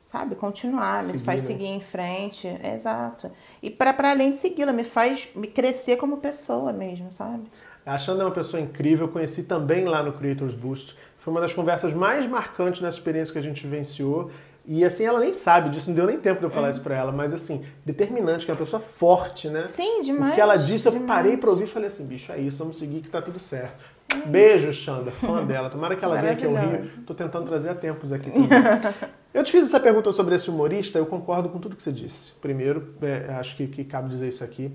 sabe, 0.06 0.34
continuar, 0.34 1.04
seguir, 1.04 1.18
me 1.18 1.24
faz 1.24 1.42
né? 1.42 1.48
seguir 1.48 1.66
em 1.66 1.80
frente. 1.80 2.48
É, 2.48 2.74
exato. 2.74 3.30
E 3.62 3.70
para 3.70 4.10
além 4.10 4.32
de 4.32 4.38
segui-la, 4.38 4.72
me 4.72 4.84
faz 4.84 5.28
me 5.34 5.46
crescer 5.46 5.96
como 5.96 6.18
pessoa 6.18 6.72
mesmo, 6.72 7.12
sabe? 7.12 7.44
A 7.86 7.96
Xanda 7.96 8.22
é 8.22 8.26
uma 8.26 8.32
pessoa 8.32 8.60
incrível, 8.60 9.06
eu 9.06 9.12
conheci 9.12 9.44
também 9.44 9.84
lá 9.86 10.02
no 10.02 10.12
Creators 10.12 10.54
Boost. 10.54 10.94
Foi 11.18 11.32
uma 11.32 11.40
das 11.40 11.54
conversas 11.54 11.92
mais 11.92 12.26
marcantes 12.28 12.80
nessa 12.80 12.98
experiência 12.98 13.32
que 13.32 13.38
a 13.38 13.42
gente 13.42 13.66
vivenciou. 13.66 14.30
E 14.70 14.84
assim, 14.84 15.04
ela 15.04 15.18
nem 15.18 15.32
sabe 15.32 15.70
disso, 15.70 15.88
não 15.88 15.96
deu 15.96 16.06
nem 16.06 16.20
tempo 16.20 16.40
de 16.40 16.44
eu 16.44 16.50
falar 16.50 16.66
hum. 16.66 16.70
isso 16.72 16.82
pra 16.82 16.94
ela, 16.94 17.10
mas 17.10 17.32
assim, 17.32 17.64
determinante, 17.86 18.44
que 18.44 18.50
é 18.50 18.54
uma 18.54 18.60
pessoa 18.60 18.82
forte, 18.82 19.48
né? 19.48 19.60
Sim, 19.60 20.02
demais. 20.02 20.32
O 20.32 20.34
que 20.34 20.40
ela 20.42 20.56
disse, 20.56 20.86
eu 20.86 20.92
demais. 20.92 21.08
parei 21.08 21.38
pra 21.38 21.48
ouvir 21.48 21.64
e 21.64 21.66
falei 21.66 21.88
assim, 21.88 22.06
bicho, 22.06 22.30
é 22.30 22.38
isso, 22.38 22.58
vamos 22.58 22.76
seguir 22.76 23.00
que 23.00 23.08
tá 23.08 23.22
tudo 23.22 23.38
certo. 23.38 23.82
Beijo, 24.26 24.70
Xanda, 24.74 25.10
fã 25.10 25.42
dela. 25.46 25.70
Tomara 25.70 25.96
que 25.96 26.04
ela 26.04 26.18
venha 26.18 26.32
aqui 26.34 26.44
ao 26.44 26.54
Rio. 26.54 26.86
Tô 27.06 27.14
tentando 27.14 27.46
trazer 27.46 27.70
a 27.70 27.74
tempos 27.74 28.12
aqui 28.12 28.30
também. 28.30 28.48
Eu 29.32 29.42
te 29.42 29.52
fiz 29.52 29.64
essa 29.64 29.78
pergunta 29.78 30.12
sobre 30.12 30.34
esse 30.34 30.48
humorista, 30.48 30.98
eu 30.98 31.04
concordo 31.04 31.50
com 31.50 31.58
tudo 31.58 31.76
que 31.76 31.82
você 31.82 31.92
disse. 31.92 32.32
Primeiro, 32.40 32.94
é, 33.02 33.32
acho 33.34 33.56
que, 33.56 33.66
que 33.66 33.84
cabe 33.84 34.08
dizer 34.08 34.26
isso 34.26 34.42
aqui. 34.42 34.72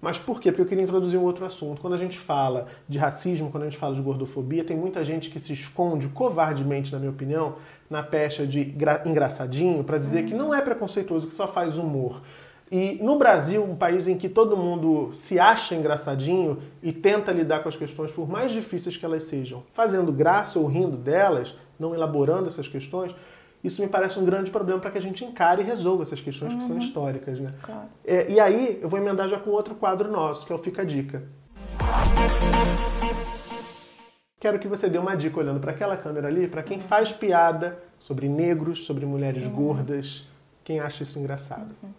Mas 0.00 0.18
por 0.18 0.40
quê? 0.40 0.50
Porque 0.50 0.62
eu 0.62 0.66
queria 0.66 0.84
introduzir 0.84 1.18
um 1.18 1.22
outro 1.22 1.44
assunto. 1.44 1.80
Quando 1.80 1.92
a 1.94 1.98
gente 1.98 2.18
fala 2.18 2.66
de 2.88 2.96
racismo, 2.96 3.50
quando 3.50 3.64
a 3.64 3.66
gente 3.66 3.76
fala 3.76 3.94
de 3.94 4.00
gordofobia, 4.00 4.64
tem 4.64 4.76
muita 4.76 5.04
gente 5.04 5.28
que 5.28 5.38
se 5.38 5.52
esconde 5.52 6.08
covardemente, 6.08 6.92
na 6.92 6.98
minha 6.98 7.10
opinião, 7.10 7.56
na 7.88 8.02
pecha 8.02 8.46
de 8.46 8.74
engraçadinho 9.04 9.84
para 9.84 9.98
dizer 9.98 10.24
que 10.24 10.34
não 10.34 10.54
é 10.54 10.62
preconceituoso, 10.62 11.26
que 11.26 11.34
só 11.34 11.46
faz 11.46 11.76
humor. 11.76 12.22
E 12.72 12.98
no 13.02 13.18
Brasil, 13.18 13.64
um 13.64 13.74
país 13.74 14.06
em 14.06 14.16
que 14.16 14.28
todo 14.28 14.56
mundo 14.56 15.10
se 15.16 15.40
acha 15.40 15.74
engraçadinho 15.74 16.62
e 16.80 16.92
tenta 16.92 17.32
lidar 17.32 17.64
com 17.64 17.68
as 17.68 17.74
questões, 17.74 18.12
por 18.12 18.28
mais 18.28 18.52
difíceis 18.52 18.96
que 18.96 19.04
elas 19.04 19.24
sejam, 19.24 19.64
fazendo 19.74 20.12
graça 20.12 20.56
ou 20.56 20.66
rindo 20.66 20.96
delas, 20.96 21.52
não 21.78 21.94
elaborando 21.94 22.46
essas 22.46 22.68
questões, 22.68 23.12
isso 23.62 23.82
me 23.82 23.88
parece 23.88 24.18
um 24.18 24.24
grande 24.24 24.50
problema 24.50 24.80
para 24.80 24.90
que 24.90 24.98
a 24.98 25.00
gente 25.00 25.24
encare 25.24 25.62
e 25.62 25.64
resolva 25.64 26.02
essas 26.02 26.20
questões 26.20 26.52
uhum. 26.52 26.58
que 26.58 26.64
são 26.64 26.76
uhum. 26.76 26.82
históricas. 26.82 27.38
Né? 27.38 27.52
Claro. 27.62 27.88
É, 28.04 28.30
e 28.30 28.40
aí 28.40 28.78
eu 28.82 28.88
vou 28.88 28.98
emendar 28.98 29.28
já 29.28 29.38
com 29.38 29.50
outro 29.50 29.74
quadro 29.74 30.10
nosso, 30.10 30.46
que 30.46 30.52
é 30.52 30.54
o 30.54 30.58
Fica 30.58 30.82
a 30.82 30.84
Dica. 30.84 31.22
Quero 34.40 34.58
que 34.58 34.66
você 34.66 34.88
dê 34.88 34.96
uma 34.96 35.14
dica 35.14 35.38
olhando 35.38 35.60
para 35.60 35.72
aquela 35.72 35.96
câmera 35.98 36.28
ali, 36.28 36.48
para 36.48 36.62
quem 36.62 36.80
faz 36.80 37.12
piada 37.12 37.78
sobre 37.98 38.26
negros, 38.26 38.86
sobre 38.86 39.04
mulheres 39.04 39.44
uhum. 39.44 39.52
gordas, 39.52 40.26
quem 40.64 40.80
acha 40.80 41.02
isso 41.02 41.18
engraçado. 41.18 41.76
Uhum. 41.82 41.90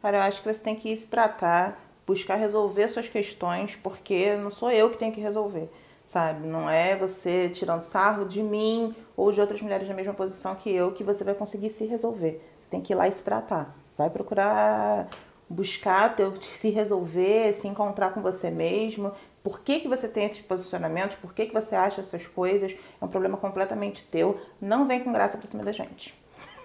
Cara, 0.00 0.16
eu 0.16 0.22
acho 0.22 0.42
que 0.42 0.50
você 0.50 0.60
tem 0.60 0.74
que 0.74 0.96
se 0.96 1.06
tratar, 1.06 1.78
buscar 2.06 2.36
resolver 2.36 2.88
suas 2.88 3.06
questões, 3.06 3.76
porque 3.76 4.34
não 4.36 4.50
sou 4.50 4.70
eu 4.70 4.88
que 4.88 4.96
tenho 4.96 5.12
que 5.12 5.20
resolver 5.20 5.70
sabe? 6.10 6.44
Não 6.44 6.68
é 6.68 6.96
você 6.96 7.48
tirando 7.48 7.82
sarro 7.82 8.24
de 8.24 8.42
mim 8.42 8.92
ou 9.16 9.30
de 9.30 9.40
outras 9.40 9.62
mulheres 9.62 9.86
na 9.86 9.94
mesma 9.94 10.12
posição 10.12 10.56
que 10.56 10.68
eu 10.68 10.90
que 10.90 11.04
você 11.04 11.22
vai 11.22 11.34
conseguir 11.34 11.70
se 11.70 11.84
resolver. 11.84 12.44
Você 12.58 12.66
tem 12.68 12.80
que 12.80 12.92
ir 12.92 12.96
lá 12.96 13.06
e 13.06 13.12
se 13.12 13.22
tratar. 13.22 13.76
Vai 13.96 14.10
procurar 14.10 15.08
buscar 15.48 16.16
teu, 16.16 16.34
se 16.42 16.68
resolver, 16.70 17.52
se 17.52 17.68
encontrar 17.68 18.12
com 18.12 18.20
você 18.20 18.50
mesmo. 18.50 19.12
Por 19.40 19.60
que, 19.60 19.78
que 19.78 19.86
você 19.86 20.08
tem 20.08 20.24
esses 20.24 20.40
posicionamentos? 20.40 21.16
Por 21.16 21.32
que, 21.32 21.46
que 21.46 21.54
você 21.54 21.76
acha 21.76 22.00
essas 22.00 22.26
coisas? 22.26 22.74
É 23.00 23.04
um 23.04 23.08
problema 23.08 23.36
completamente 23.36 24.04
teu. 24.10 24.40
Não 24.60 24.88
vem 24.88 25.04
com 25.04 25.12
graça 25.12 25.38
pra 25.38 25.46
cima 25.46 25.62
da 25.62 25.70
gente. 25.70 26.19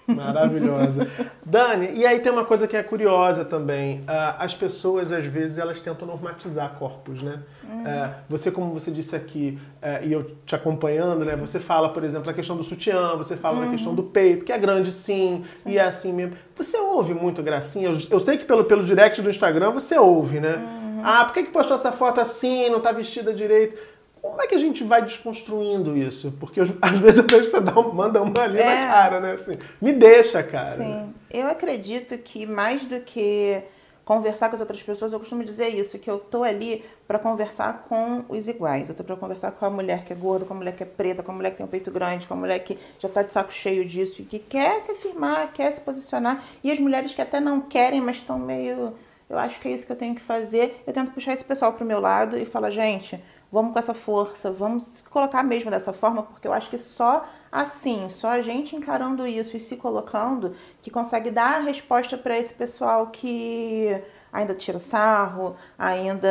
Maravilhosa. 0.07 1.07
Dani, 1.45 1.91
e 1.93 2.05
aí 2.05 2.19
tem 2.19 2.31
uma 2.31 2.45
coisa 2.45 2.67
que 2.67 2.77
é 2.77 2.83
curiosa 2.83 3.43
também. 3.43 3.99
Uh, 4.01 4.35
as 4.37 4.53
pessoas, 4.53 5.11
às 5.11 5.25
vezes, 5.25 5.57
elas 5.57 5.79
tentam 5.79 6.07
normatizar 6.07 6.73
corpos, 6.77 7.21
né? 7.21 7.39
Uhum. 7.63 7.81
Uh, 7.81 8.13
você, 8.29 8.51
como 8.51 8.73
você 8.73 8.91
disse 8.91 9.15
aqui, 9.15 9.59
uh, 9.81 10.05
e 10.05 10.11
eu 10.11 10.23
te 10.45 10.55
acompanhando, 10.55 11.25
né? 11.25 11.35
Você 11.35 11.59
fala, 11.59 11.89
por 11.89 12.03
exemplo, 12.03 12.25
da 12.25 12.33
questão 12.33 12.55
do 12.55 12.63
sutiã, 12.63 13.15
você 13.15 13.35
fala 13.35 13.59
uhum. 13.59 13.65
da 13.65 13.71
questão 13.71 13.95
do 13.95 14.03
peito, 14.03 14.45
que 14.45 14.51
é 14.51 14.57
grande 14.57 14.91
sim, 14.91 15.43
sim, 15.53 15.71
e 15.71 15.77
é 15.77 15.83
assim 15.83 16.13
mesmo. 16.13 16.35
Você 16.55 16.77
ouve 16.77 17.13
muito 17.13 17.41
gracinha? 17.41 17.89
Eu, 17.89 17.97
eu, 18.09 18.19
sei 18.19 18.37
que 18.37 18.45
pelo, 18.45 18.63
pelo 18.65 18.83
direct 18.83 19.21
do 19.21 19.29
Instagram 19.29 19.71
você 19.71 19.97
ouve, 19.97 20.39
né? 20.39 20.55
Uhum. 20.55 21.01
Ah, 21.03 21.25
por 21.25 21.33
que, 21.33 21.43
que 21.43 21.51
postou 21.51 21.75
essa 21.75 21.91
foto 21.91 22.19
assim, 22.21 22.69
não 22.69 22.79
tá 22.79 22.91
vestida 22.91 23.33
direito? 23.33 23.79
Como 24.25 24.41
é 24.41 24.47
que 24.47 24.55
a 24.55 24.59
gente 24.59 24.83
vai 24.83 25.03
desconstruindo 25.03 25.95
isso? 25.95 26.33
Porque 26.39 26.59
às 26.59 26.99
vezes 26.99 27.19
eu 27.19 27.23
vejo 27.23 27.43
que 27.43 27.51
você 27.51 27.61
dá 27.61 27.71
manda 27.73 28.21
uma 28.21 28.41
ali 28.41 28.59
é. 28.59 28.65
na 28.65 28.87
cara, 28.87 29.19
né? 29.19 29.33
Assim, 29.33 29.53
me 29.79 29.93
deixa, 29.93 30.41
cara. 30.41 30.77
Sim. 30.77 31.13
Eu 31.29 31.47
acredito 31.47 32.17
que 32.17 32.47
mais 32.47 32.87
do 32.87 32.99
que 33.01 33.61
conversar 34.03 34.49
com 34.49 34.55
as 34.55 34.61
outras 34.61 34.81
pessoas, 34.81 35.13
eu 35.13 35.19
costumo 35.19 35.43
dizer 35.43 35.69
isso, 35.69 35.99
que 35.99 36.09
eu 36.09 36.17
tô 36.19 36.43
ali 36.43 36.83
para 37.07 37.19
conversar 37.19 37.85
com 37.87 38.25
os 38.27 38.47
iguais. 38.47 38.89
Eu 38.89 38.95
tô 38.95 39.03
para 39.03 39.15
conversar 39.15 39.51
com 39.51 39.65
a 39.65 39.69
mulher 39.69 40.03
que 40.05 40.11
é 40.11 40.15
gorda, 40.15 40.43
com 40.45 40.53
a 40.53 40.57
mulher 40.57 40.75
que 40.75 40.83
é 40.83 40.85
preta, 40.87 41.21
com 41.21 41.31
a 41.31 41.35
mulher 41.35 41.51
que 41.51 41.57
tem 41.57 41.65
um 41.65 41.69
peito 41.69 41.91
grande, 41.91 42.27
com 42.27 42.33
a 42.33 42.37
mulher 42.37 42.59
que 42.59 42.77
já 42.99 43.07
tá 43.07 43.21
de 43.21 43.31
saco 43.31 43.53
cheio 43.53 43.85
disso 43.85 44.21
e 44.21 44.25
que 44.25 44.39
quer 44.39 44.81
se 44.81 44.91
afirmar, 44.91 45.53
quer 45.53 45.71
se 45.71 45.81
posicionar, 45.81 46.43
e 46.63 46.71
as 46.71 46.79
mulheres 46.79 47.13
que 47.13 47.21
até 47.21 47.39
não 47.39 47.61
querem, 47.61 48.01
mas 48.01 48.17
estão 48.17 48.39
meio 48.39 48.93
eu 49.29 49.39
acho 49.39 49.59
que 49.59 49.67
é 49.67 49.71
isso 49.71 49.85
que 49.85 49.91
eu 49.91 49.95
tenho 49.95 50.13
que 50.13 50.21
fazer. 50.21 50.83
Eu 50.85 50.93
tento 50.93 51.11
puxar 51.11 51.33
esse 51.33 51.43
pessoal 51.43 51.73
pro 51.73 51.85
meu 51.85 51.99
lado 51.99 52.37
e 52.37 52.45
falar, 52.45 52.69
gente, 52.69 53.19
vamos 53.55 53.71
com 53.71 53.79
essa 53.79 53.93
força, 53.93 54.51
vamos 54.51 55.01
colocar 55.09 55.41
mesmo 55.41 55.71
dessa 55.71 55.93
forma, 55.93 56.23
porque 56.23 56.45
eu 56.45 56.51
acho 56.51 56.69
que 56.69 56.77
só 56.77 57.25
assim, 57.49 58.09
só 58.09 58.27
a 58.27 58.41
gente 58.41 58.75
encarando 58.75 59.25
isso 59.25 59.55
e 59.55 59.61
se 59.61 59.77
colocando, 59.77 60.53
que 60.81 60.91
consegue 60.91 61.31
dar 61.31 61.55
a 61.55 61.63
resposta 61.63 62.17
para 62.17 62.37
esse 62.37 62.53
pessoal 62.53 63.07
que 63.07 63.97
ainda 64.31 64.53
tira 64.53 64.77
sarro, 64.77 65.55
ainda 65.79 66.27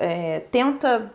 é, 0.00 0.40
tenta 0.50 1.12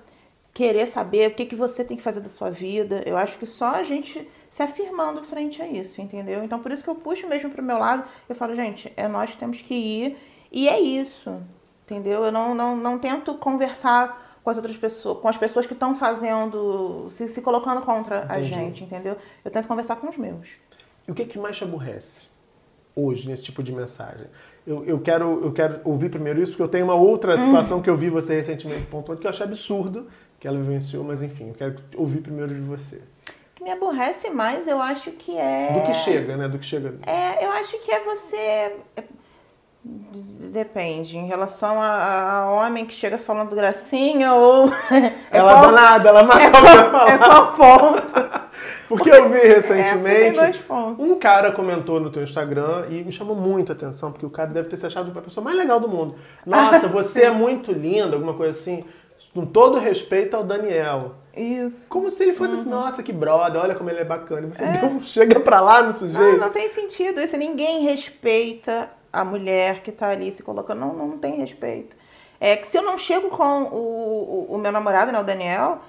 querer 0.54 0.88
saber 0.88 1.32
o 1.32 1.36
que, 1.36 1.46
que 1.46 1.56
você 1.56 1.84
tem 1.84 1.98
que 1.98 2.04
fazer 2.04 2.22
da 2.22 2.30
sua 2.30 2.50
vida. 2.50 3.04
Eu 3.06 3.18
acho 3.18 3.38
que 3.38 3.46
só 3.46 3.76
a 3.76 3.84
gente 3.84 4.26
se 4.50 4.64
afirmando 4.64 5.22
frente 5.22 5.62
a 5.62 5.68
isso, 5.68 6.02
entendeu? 6.02 6.42
Então 6.46 6.60
por 6.60 6.72
isso 6.72 6.82
que 6.82 6.90
eu 6.90 6.96
puxo 6.96 7.28
mesmo 7.28 7.50
para 7.50 7.62
o 7.62 7.66
meu 7.66 7.78
lado, 7.78 8.06
eu 8.30 8.36
falo, 8.36 8.56
gente, 8.56 8.94
é 8.96 9.06
nós 9.06 9.32
que 9.32 9.38
temos 9.38 9.60
que 9.60 9.74
ir 9.74 10.18
e 10.50 10.70
é 10.70 10.80
isso, 10.80 11.42
entendeu? 11.84 12.24
Eu 12.24 12.32
não, 12.32 12.56
não, 12.56 12.78
não 12.78 12.98
tento 12.98 13.34
conversar 13.34 14.25
com 14.46 14.52
as 14.52 14.58
outras 14.58 14.78
pessoas, 14.78 15.18
com 15.18 15.28
as 15.28 15.38
pessoas 15.38 15.66
que 15.66 15.74
estão 15.74 15.96
fazendo, 15.96 17.08
se, 17.10 17.28
se 17.28 17.42
colocando 17.42 17.82
contra 17.82 18.26
Entendi. 18.26 18.32
a 18.32 18.42
gente, 18.44 18.84
entendeu? 18.84 19.18
Eu 19.44 19.50
tento 19.50 19.68
conversar 19.68 19.96
com 19.96 20.08
os 20.08 20.18
meus. 20.20 20.50
E 21.08 21.12
o 21.12 21.16
que, 21.16 21.26
que 21.26 21.40
mais 21.40 21.58
te 21.58 21.64
aborrece 21.64 22.28
hoje 22.96 23.28
nesse 23.28 23.42
tipo 23.42 23.64
de 23.64 23.74
mensagem? 23.74 24.28
Eu, 24.66 24.86
eu, 24.86 25.00
quero, 25.00 25.44
eu 25.44 25.52
quero 25.52 25.82
ouvir 25.84 26.10
primeiro 26.10 26.40
isso, 26.40 26.52
porque 26.52 26.62
eu 26.62 26.68
tenho 26.68 26.86
uma 26.86 26.94
outra 26.94 27.36
hum. 27.36 27.40
situação 27.40 27.82
que 27.82 27.90
eu 27.90 27.98
vi 27.98 28.08
você 28.08 28.36
recentemente 28.36 28.86
pontuando, 28.86 29.20
que 29.20 29.26
eu 29.26 29.32
achei 29.32 29.44
absurdo 29.44 30.08
que 30.40 30.48
ela 30.48 30.60
vivenciou, 30.60 31.04
mas 31.04 31.24
enfim, 31.24 31.48
eu 31.48 31.56
quero 31.56 31.76
ouvir 31.98 32.22
primeiro 32.22 32.54
de 32.54 32.62
você. 32.62 32.98
O 32.98 33.56
que 33.56 33.64
me 33.64 33.72
aborrece 33.72 34.30
mais, 34.30 34.68
eu 34.68 34.80
acho 34.80 35.12
que 35.14 35.36
é. 35.36 35.74
Do 35.74 35.88
que 35.88 35.94
chega, 35.94 36.38
né? 36.38 36.48
Do 36.48 36.60
que 36.60 36.66
chega. 36.66 37.00
É, 37.08 37.44
eu 37.44 37.52
acho 37.54 37.80
que 37.80 37.92
é 37.92 38.04
você 38.04 38.76
Depende. 39.86 41.18
Em 41.18 41.28
relação 41.28 41.82
a, 41.82 42.40
a, 42.40 42.52
homem 42.52 42.86
que 42.86 42.94
chega 42.94 43.18
falando 43.18 43.56
gracinha 43.56 44.34
ou. 44.34 44.70
É 44.90 45.38
ela 45.38 45.54
qual, 45.54 45.66
danada, 45.66 46.10
ela 46.10 46.24
mata 46.24 46.42
é 46.42 46.50
qual, 46.90 47.08
é 47.08 47.18
qual 47.18 47.54
ponto? 47.54 48.46
Porque 48.88 49.10
eu 49.10 49.30
vi 49.30 49.40
recentemente. 49.48 50.40
É, 50.40 50.74
um 50.98 51.18
cara 51.20 51.52
comentou 51.52 52.00
no 52.00 52.10
teu 52.10 52.24
Instagram 52.24 52.86
e 52.90 53.04
me 53.04 53.12
chamou 53.12 53.36
muito 53.36 53.72
a 53.72 53.76
atenção, 53.76 54.12
porque 54.12 54.26
o 54.26 54.30
cara 54.30 54.50
deve 54.50 54.70
ter 54.70 54.78
se 54.78 54.86
achado 54.86 55.12
a 55.18 55.22
pessoa 55.22 55.44
mais 55.44 55.58
legal 55.58 55.80
do 55.80 55.90
mundo. 55.90 56.16
Nossa, 56.46 56.86
ah, 56.86 56.90
você 56.90 57.22
sim. 57.22 57.26
é 57.26 57.32
muito 57.32 57.72
linda, 57.72 58.16
alguma 58.16 58.34
coisa 58.34 58.52
assim. 58.52 58.86
Com 59.34 59.46
todo 59.46 59.80
respeito 59.80 60.36
ao 60.36 60.44
Daniel. 60.44 61.16
Isso. 61.36 61.88
Como 61.90 62.10
se 62.10 62.24
ele 62.24 62.34
fosse 62.34 62.54
assim, 62.54 62.70
uhum. 62.70 62.78
assim, 62.78 62.86
nossa, 62.86 63.04
que 63.04 63.12
brother, 63.12 63.62
olha 63.62 63.76
como 63.76 63.90
ele 63.90 64.00
é 64.00 64.06
bacana. 64.06 64.48
E 64.48 64.56
você 64.56 64.64
é. 64.64 65.00
chega 65.02 65.40
pra 65.40 65.60
lá 65.60 65.84
no 65.84 65.92
sujeito. 65.92 66.20
Não, 66.20 66.38
não 66.38 66.50
tem 66.50 66.70
sentido 66.70 67.20
isso. 67.20 67.36
Ninguém 67.36 67.82
respeita 67.82 68.90
a 69.16 69.24
mulher 69.24 69.82
que 69.82 69.90
está 69.90 70.10
ali 70.10 70.32
se 70.32 70.44
colocando, 70.44 70.80
não, 70.80 70.94
não 70.94 71.18
tem 71.18 71.36
respeito. 71.36 71.96
É 72.40 72.56
que 72.56 72.68
se 72.68 72.78
eu 72.78 72.82
não 72.82 72.98
chego 72.98 73.30
com 73.30 73.64
o, 73.64 74.48
o, 74.50 74.56
o 74.56 74.58
meu 74.58 74.72
namorado, 74.72 75.12
né, 75.12 75.20
o 75.20 75.24
Daniel, 75.24 75.80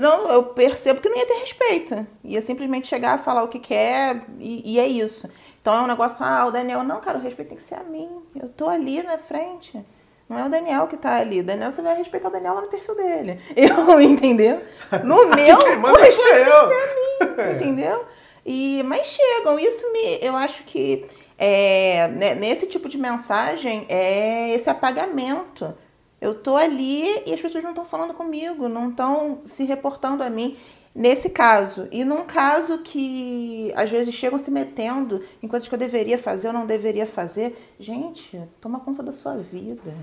não, 0.00 0.26
eu 0.28 0.42
percebo 0.44 1.00
que 1.00 1.08
não 1.08 1.18
ia 1.18 1.26
ter 1.26 1.34
respeito. 1.34 2.06
Ia 2.24 2.40
simplesmente 2.40 2.88
chegar, 2.88 3.18
falar 3.18 3.42
o 3.42 3.48
que 3.48 3.58
quer 3.58 4.24
e, 4.38 4.74
e 4.74 4.80
é 4.80 4.86
isso. 4.86 5.28
Então 5.60 5.74
é 5.74 5.80
um 5.82 5.86
negócio, 5.86 6.24
ah, 6.24 6.46
o 6.46 6.50
Daniel, 6.50 6.82
não, 6.82 7.00
cara, 7.00 7.18
o 7.18 7.20
respeito 7.20 7.48
tem 7.48 7.58
que 7.58 7.62
ser 7.62 7.74
a 7.74 7.84
mim. 7.84 8.08
Eu 8.34 8.48
tô 8.48 8.68
ali 8.68 9.02
na 9.02 9.18
frente. 9.18 9.84
Não 10.28 10.38
é 10.38 10.46
o 10.46 10.48
Daniel 10.48 10.86
que 10.86 10.96
tá 10.96 11.16
ali. 11.16 11.40
O 11.40 11.44
Daniel, 11.44 11.70
você 11.70 11.82
vai 11.82 11.94
respeitar 11.94 12.28
o 12.28 12.32
Daniel 12.32 12.54
lá 12.54 12.62
no 12.62 12.68
perfil 12.68 12.94
dele. 12.94 13.38
Eu, 13.54 14.00
entendeu? 14.00 14.62
No 15.04 15.26
meu, 15.36 15.58
o 15.58 15.98
respeito 15.98 16.32
tem 16.32 16.44
que 16.44 17.36
ser 17.36 17.42
a 17.42 17.46
mim, 17.50 17.54
entendeu? 17.54 18.06
E, 18.44 18.82
mas 18.84 19.06
chegam, 19.06 19.58
isso 19.58 19.92
me, 19.92 20.18
eu 20.20 20.34
acho 20.34 20.64
que 20.64 21.06
é, 21.38 22.08
né, 22.08 22.34
nesse 22.34 22.66
tipo 22.66 22.88
de 22.88 22.98
mensagem 22.98 23.86
é 23.88 24.54
esse 24.54 24.68
apagamento. 24.68 25.74
Eu 26.20 26.34
tô 26.34 26.56
ali 26.56 27.04
e 27.26 27.34
as 27.34 27.40
pessoas 27.40 27.64
não 27.64 27.70
estão 27.70 27.84
falando 27.84 28.14
comigo, 28.14 28.68
não 28.68 28.90
estão 28.90 29.40
se 29.44 29.64
reportando 29.64 30.22
a 30.22 30.30
mim. 30.30 30.56
Nesse 30.94 31.30
caso, 31.30 31.88
e 31.90 32.04
num 32.04 32.24
caso 32.24 32.78
que 32.78 33.72
às 33.74 33.90
vezes 33.90 34.14
chegam 34.14 34.38
se 34.38 34.50
metendo 34.50 35.24
em 35.42 35.48
coisas 35.48 35.66
que 35.66 35.74
eu 35.74 35.78
deveria 35.78 36.18
fazer 36.18 36.48
ou 36.48 36.52
não 36.52 36.66
deveria 36.66 37.06
fazer, 37.06 37.74
gente, 37.80 38.38
toma 38.60 38.78
conta 38.78 39.02
da 39.02 39.12
sua 39.12 39.36
vida. 39.36 39.94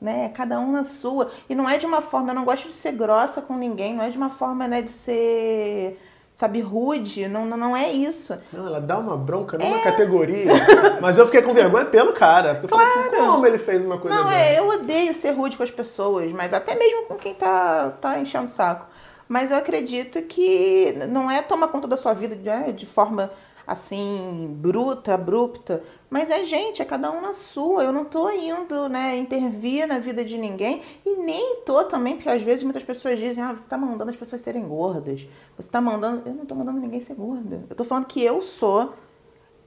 Né? 0.00 0.30
Cada 0.30 0.58
um 0.58 0.72
na 0.72 0.84
sua. 0.84 1.30
E 1.48 1.54
não 1.54 1.68
é 1.68 1.76
de 1.76 1.84
uma 1.84 2.00
forma, 2.00 2.30
eu 2.30 2.34
não 2.34 2.44
gosto 2.44 2.66
de 2.68 2.74
ser 2.74 2.92
grossa 2.92 3.42
com 3.42 3.56
ninguém, 3.56 3.94
não 3.94 4.02
é 4.02 4.10
de 4.10 4.16
uma 4.16 4.30
forma 4.30 4.66
né, 4.66 4.80
de 4.80 4.90
ser 4.90 6.00
sabe, 6.34 6.60
rude, 6.60 7.28
não, 7.28 7.44
não 7.46 7.76
é 7.76 7.90
isso. 7.90 8.36
Não, 8.52 8.66
ela 8.66 8.80
dá 8.80 8.98
uma 8.98 9.16
bronca 9.16 9.58
numa 9.58 9.76
é... 9.76 9.82
categoria, 9.82 10.52
mas 11.00 11.18
eu 11.18 11.26
fiquei 11.26 11.42
com 11.42 11.54
vergonha 11.54 11.84
pelo 11.84 12.12
cara. 12.12 12.54
Porque 12.56 12.74
claro. 12.74 12.88
eu 12.88 12.94
falei 12.94 13.18
assim, 13.18 13.30
como 13.30 13.46
ele 13.46 13.58
fez 13.58 13.84
uma 13.84 13.98
coisa 13.98 14.16
Não, 14.16 14.30
é, 14.30 14.58
eu 14.58 14.68
odeio 14.68 15.14
ser 15.14 15.32
rude 15.32 15.56
com 15.56 15.62
as 15.62 15.70
pessoas, 15.70 16.30
mas 16.32 16.52
até 16.52 16.74
mesmo 16.74 17.06
com 17.06 17.16
quem 17.16 17.34
tá, 17.34 17.90
tá 18.00 18.18
enchendo 18.18 18.46
o 18.46 18.50
saco. 18.50 18.86
Mas 19.28 19.50
eu 19.50 19.56
acredito 19.56 20.20
que 20.22 20.94
não 21.08 21.30
é 21.30 21.40
tomar 21.40 21.68
conta 21.68 21.88
da 21.88 21.96
sua 21.96 22.12
vida 22.12 22.36
de, 22.36 22.44
né, 22.44 22.72
de 22.72 22.84
forma 22.84 23.30
assim, 23.66 24.54
bruta, 24.58 25.14
abrupta, 25.14 25.82
mas 26.12 26.28
é 26.28 26.44
gente, 26.44 26.82
é 26.82 26.84
cada 26.84 27.10
um 27.10 27.22
na 27.22 27.32
sua. 27.32 27.84
Eu 27.84 27.90
não 27.90 28.04
tô 28.04 28.28
indo, 28.28 28.86
né, 28.90 29.16
intervir 29.16 29.86
na 29.88 29.98
vida 29.98 30.22
de 30.22 30.36
ninguém 30.36 30.82
e 31.06 31.16
nem 31.16 31.62
tô 31.64 31.84
também, 31.84 32.16
porque 32.16 32.28
às 32.28 32.42
vezes 32.42 32.62
muitas 32.62 32.82
pessoas 32.82 33.18
dizem, 33.18 33.42
ah, 33.42 33.56
você 33.56 33.66
tá 33.66 33.78
mandando 33.78 34.10
as 34.10 34.16
pessoas 34.16 34.42
serem 34.42 34.68
gordas, 34.68 35.26
você 35.56 35.70
tá 35.70 35.80
mandando. 35.80 36.28
Eu 36.28 36.34
não 36.34 36.44
tô 36.44 36.54
mandando 36.54 36.78
ninguém 36.78 37.00
ser 37.00 37.14
gorda. 37.14 37.64
Eu 37.70 37.74
tô 37.74 37.82
falando 37.82 38.04
que 38.04 38.22
eu 38.22 38.42
sou, 38.42 38.92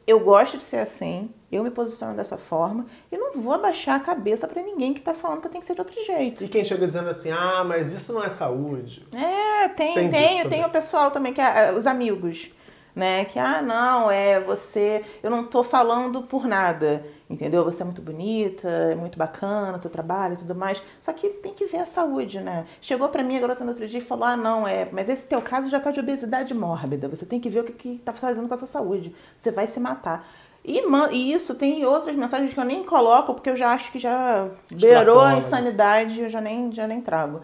eu 0.05 0.19
gosto 0.19 0.59
de 0.59 0.63
ser 0.63 0.77
assim, 0.77 1.31
eu 1.51 1.63
me 1.63 1.71
posiciono 1.71 2.15
dessa 2.15 2.37
forma 2.37 2.85
e 3.11 3.17
não 3.17 3.41
vou 3.41 3.53
abaixar 3.53 3.95
a 3.95 3.99
cabeça 3.99 4.47
para 4.47 4.61
ninguém 4.61 4.93
que 4.93 5.01
tá 5.01 5.15
falando 5.15 5.41
que 5.41 5.47
eu 5.47 5.51
tenho 5.51 5.61
que 5.61 5.65
ser 5.65 5.73
de 5.73 5.81
outro 5.81 5.99
jeito. 6.05 6.43
E 6.43 6.47
quem 6.47 6.63
chega 6.63 6.85
dizendo 6.85 7.09
assim, 7.09 7.31
ah, 7.31 7.63
mas 7.63 7.91
isso 7.91 8.13
não 8.13 8.23
é 8.23 8.29
saúde. 8.29 9.07
É, 9.11 9.67
tem, 9.69 9.95
tem, 9.95 10.11
tem, 10.11 10.47
tem 10.47 10.63
o 10.63 10.69
pessoal 10.69 11.09
também, 11.09 11.33
que 11.33 11.41
é, 11.41 11.73
os 11.73 11.87
amigos 11.87 12.51
né? 12.95 13.25
Que, 13.25 13.37
ah, 13.37 13.61
não, 13.61 14.09
é 14.09 14.39
você, 14.39 15.03
eu 15.21 15.29
não 15.29 15.43
tô 15.45 15.63
falando 15.63 16.21
por 16.21 16.47
nada, 16.47 17.05
entendeu? 17.29 17.63
Você 17.65 17.81
é 17.81 17.85
muito 17.85 18.01
bonita, 18.01 18.67
é 18.67 18.95
muito 18.95 19.17
bacana, 19.17 19.77
teu 19.77 19.91
trabalho 19.91 20.35
e 20.35 20.37
tudo 20.37 20.55
mais. 20.55 20.81
Só 21.01 21.11
que 21.11 21.29
tem 21.29 21.53
que 21.53 21.65
ver 21.65 21.79
a 21.79 21.85
saúde, 21.85 22.39
né? 22.39 22.65
Chegou 22.79 23.09
para 23.09 23.21
mim 23.21 23.35
a 23.35 23.41
garota 23.41 23.63
no 23.63 23.71
outro 23.71 23.87
dia 23.87 23.99
e 23.99 24.03
falou, 24.03 24.23
ah, 24.23 24.37
não, 24.37 24.67
é, 24.67 24.87
mas 24.91 25.09
esse 25.09 25.25
teu 25.25 25.41
caso 25.41 25.69
já 25.69 25.79
tá 25.79 25.91
de 25.91 25.99
obesidade 25.99 26.53
mórbida, 26.53 27.09
você 27.09 27.25
tem 27.25 27.39
que 27.39 27.49
ver 27.49 27.59
o 27.59 27.63
que, 27.65 27.73
que 27.73 27.97
tá 27.99 28.13
fazendo 28.13 28.47
com 28.47 28.53
a 28.53 28.57
sua 28.57 28.67
saúde, 28.67 29.13
você 29.37 29.51
vai 29.51 29.67
se 29.67 29.79
matar. 29.79 30.25
E, 30.67 30.81
e, 31.11 31.33
isso 31.33 31.53
tem 31.53 31.85
outras 31.85 32.15
mensagens 32.15 32.51
que 32.51 32.59
eu 32.59 32.63
nem 32.63 32.83
coloco, 32.83 33.35
porque 33.35 33.51
eu 33.51 33.55
já 33.55 33.69
acho 33.69 33.91
que 33.91 33.99
já 33.99 34.49
beirou 34.71 35.19
a 35.19 35.33
né? 35.33 35.39
insanidade, 35.39 36.21
eu 36.21 36.29
já 36.29 36.41
nem, 36.41 36.71
já 36.71 36.87
nem 36.87 37.01
trago 37.01 37.41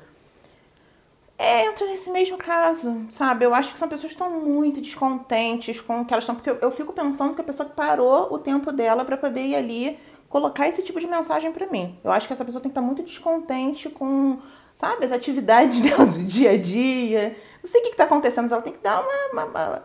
é, 1.41 1.65
entra 1.65 1.87
nesse 1.87 2.11
mesmo 2.11 2.37
caso, 2.37 3.07
sabe? 3.09 3.43
Eu 3.43 3.53
acho 3.55 3.73
que 3.73 3.79
são 3.79 3.87
pessoas 3.87 4.13
que 4.13 4.21
estão 4.21 4.29
muito 4.39 4.79
descontentes 4.79 5.81
com 5.81 6.01
o 6.01 6.05
que 6.05 6.13
elas 6.13 6.23
estão. 6.23 6.35
Porque 6.35 6.51
eu, 6.51 6.57
eu 6.61 6.71
fico 6.71 6.93
pensando 6.93 7.33
que 7.33 7.41
a 7.41 7.43
pessoa 7.43 7.67
parou 7.67 8.31
o 8.31 8.37
tempo 8.37 8.71
dela 8.71 9.03
para 9.03 9.17
poder 9.17 9.41
ir 9.41 9.55
ali 9.55 9.99
colocar 10.29 10.67
esse 10.67 10.83
tipo 10.83 10.99
de 10.99 11.07
mensagem 11.07 11.51
para 11.51 11.65
mim. 11.65 11.97
Eu 12.03 12.11
acho 12.11 12.27
que 12.27 12.33
essa 12.33 12.45
pessoa 12.45 12.61
tem 12.61 12.69
que 12.69 12.77
estar 12.77 12.85
muito 12.85 13.01
descontente 13.01 13.89
com, 13.89 14.37
sabe, 14.73 15.03
as 15.03 15.11
atividades 15.11 15.81
dela 15.81 16.05
do 16.05 16.23
dia 16.23 16.51
a 16.51 16.57
dia. 16.57 17.35
Não 17.63 17.69
sei 17.69 17.81
o 17.81 17.83
que 17.85 17.89
está 17.89 18.03
acontecendo, 18.03 18.43
mas 18.43 18.51
ela 18.51 18.61
tem 18.61 18.73
que 18.73 18.79
dar 18.79 19.01
uma, 19.01 19.43
uma, 19.43 19.45
uma 19.45 19.83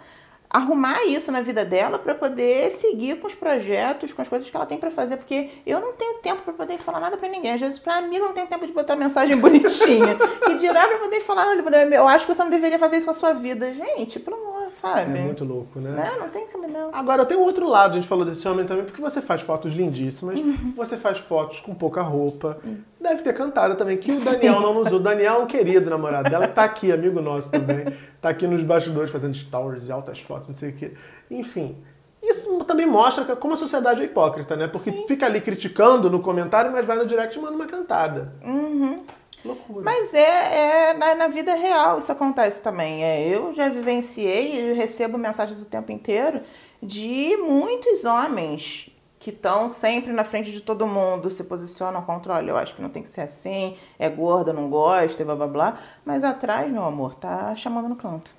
arrumar 0.50 1.04
isso 1.06 1.30
na 1.30 1.40
vida 1.40 1.64
dela 1.64 1.98
para 1.98 2.14
poder 2.14 2.70
seguir 2.70 3.18
com 3.20 3.26
os 3.26 3.34
projetos, 3.34 4.12
com 4.12 4.22
as 4.22 4.28
coisas 4.28 4.48
que 4.48 4.56
ela 4.56 4.66
tem 4.66 4.78
para 4.78 4.90
fazer, 4.90 5.16
porque 5.16 5.50
eu 5.66 5.80
não 5.80 5.92
tenho 5.92 6.14
tempo 6.18 6.42
para 6.42 6.52
poder 6.52 6.78
falar 6.78 7.00
nada 7.00 7.16
para 7.16 7.28
ninguém. 7.28 7.52
Às 7.52 7.60
vezes, 7.60 7.78
para 7.78 8.02
mim, 8.02 8.18
não 8.18 8.32
tenho 8.32 8.46
tempo 8.46 8.66
de 8.66 8.72
botar 8.72 8.96
mensagem 8.96 9.36
bonitinha. 9.38 10.16
e 10.50 10.54
dirá 10.54 10.86
para 10.86 10.98
poder 10.98 11.20
falar, 11.20 11.46
eu 11.92 12.08
acho 12.08 12.26
que 12.26 12.34
você 12.34 12.42
não 12.42 12.50
deveria 12.50 12.78
fazer 12.78 12.96
isso 12.96 13.06
com 13.06 13.12
a 13.12 13.14
sua 13.14 13.32
vida. 13.32 13.72
Gente, 13.72 14.18
pelo 14.18 14.36
amor, 14.36 14.70
sabe? 14.72 15.18
É 15.18 15.22
muito 15.22 15.44
louco, 15.44 15.80
né? 15.80 16.10
Não, 16.10 16.20
não 16.20 16.28
tem 16.28 16.46
caminhão. 16.46 16.90
Agora, 16.92 17.24
tem 17.26 17.36
um 17.36 17.42
outro 17.42 17.68
lado, 17.68 17.92
a 17.92 17.94
gente 17.94 18.08
falou 18.08 18.24
desse 18.24 18.46
homem 18.46 18.66
também, 18.66 18.84
porque 18.84 19.00
você 19.00 19.20
faz 19.20 19.42
fotos 19.42 19.72
lindíssimas, 19.72 20.38
uhum. 20.38 20.72
você 20.76 20.96
faz 20.96 21.18
fotos 21.18 21.60
com 21.60 21.74
pouca 21.74 22.02
roupa. 22.02 22.58
Uhum. 22.64 22.78
Deve 23.00 23.22
ter 23.22 23.34
cantado 23.34 23.76
também, 23.76 23.96
que 23.96 24.10
o 24.10 24.20
Daniel 24.20 24.54
Sim. 24.54 24.62
não 24.62 24.76
usou. 24.78 24.98
O 24.98 25.02
Daniel 25.02 25.34
é 25.34 25.38
um 25.38 25.46
querido 25.46 25.90
namorado 25.90 26.30
dela, 26.30 26.48
tá 26.48 26.64
aqui, 26.64 26.90
amigo 26.90 27.20
nosso 27.20 27.50
também. 27.50 27.86
Tá 28.26 28.30
aqui 28.30 28.44
nos 28.44 28.64
bastidores 28.64 29.08
fazendo 29.08 29.34
stories 29.34 29.86
e 29.86 29.92
altas 29.92 30.18
fotos, 30.18 30.48
não 30.48 30.56
sei 30.56 30.70
o 30.70 30.72
quê. 30.72 30.90
Enfim, 31.30 31.76
isso 32.20 32.58
também 32.64 32.84
mostra 32.84 33.36
como 33.36 33.54
a 33.54 33.56
sociedade 33.56 34.02
é 34.02 34.04
hipócrita, 34.04 34.56
né? 34.56 34.66
Porque 34.66 34.90
Sim. 34.90 35.04
fica 35.06 35.26
ali 35.26 35.40
criticando 35.40 36.10
no 36.10 36.18
comentário, 36.20 36.72
mas 36.72 36.84
vai 36.84 36.96
no 36.96 37.06
direct 37.06 37.38
e 37.38 37.40
manda 37.40 37.54
uma 37.54 37.66
cantada. 37.66 38.34
Uhum. 38.44 39.04
Loucura. 39.44 39.84
Mas 39.84 40.12
é, 40.12 40.88
é 40.88 40.94
na, 40.94 41.14
na, 41.14 41.28
vida 41.28 41.54
real 41.54 42.00
isso 42.00 42.10
acontece 42.10 42.60
também. 42.60 43.04
É, 43.04 43.28
eu 43.28 43.54
já 43.54 43.68
vivenciei 43.68 44.58
e 44.58 44.72
recebo 44.72 45.16
mensagens 45.16 45.62
o 45.62 45.66
tempo 45.66 45.92
inteiro 45.92 46.40
de 46.82 47.36
muitos 47.36 48.04
homens 48.04 48.90
que 49.26 49.30
estão 49.30 49.68
sempre 49.70 50.12
na 50.12 50.22
frente 50.22 50.52
de 50.52 50.60
todo 50.60 50.86
mundo, 50.86 51.28
se 51.28 51.42
posicionam 51.42 52.00
contra, 52.02 52.34
olha, 52.34 52.50
eu 52.52 52.56
acho 52.56 52.76
que 52.76 52.80
não 52.80 52.88
tem 52.88 53.02
que 53.02 53.08
ser 53.08 53.22
assim, 53.22 53.76
é 53.98 54.08
gorda, 54.08 54.52
não 54.52 54.70
gosta, 54.70 55.24
blá 55.24 55.34
blá 55.34 55.48
blá. 55.48 55.78
Mas 56.04 56.22
atrás, 56.22 56.70
meu 56.70 56.84
amor, 56.84 57.16
tá 57.16 57.52
chamando 57.56 57.88
no 57.88 57.96
canto. 57.96 58.30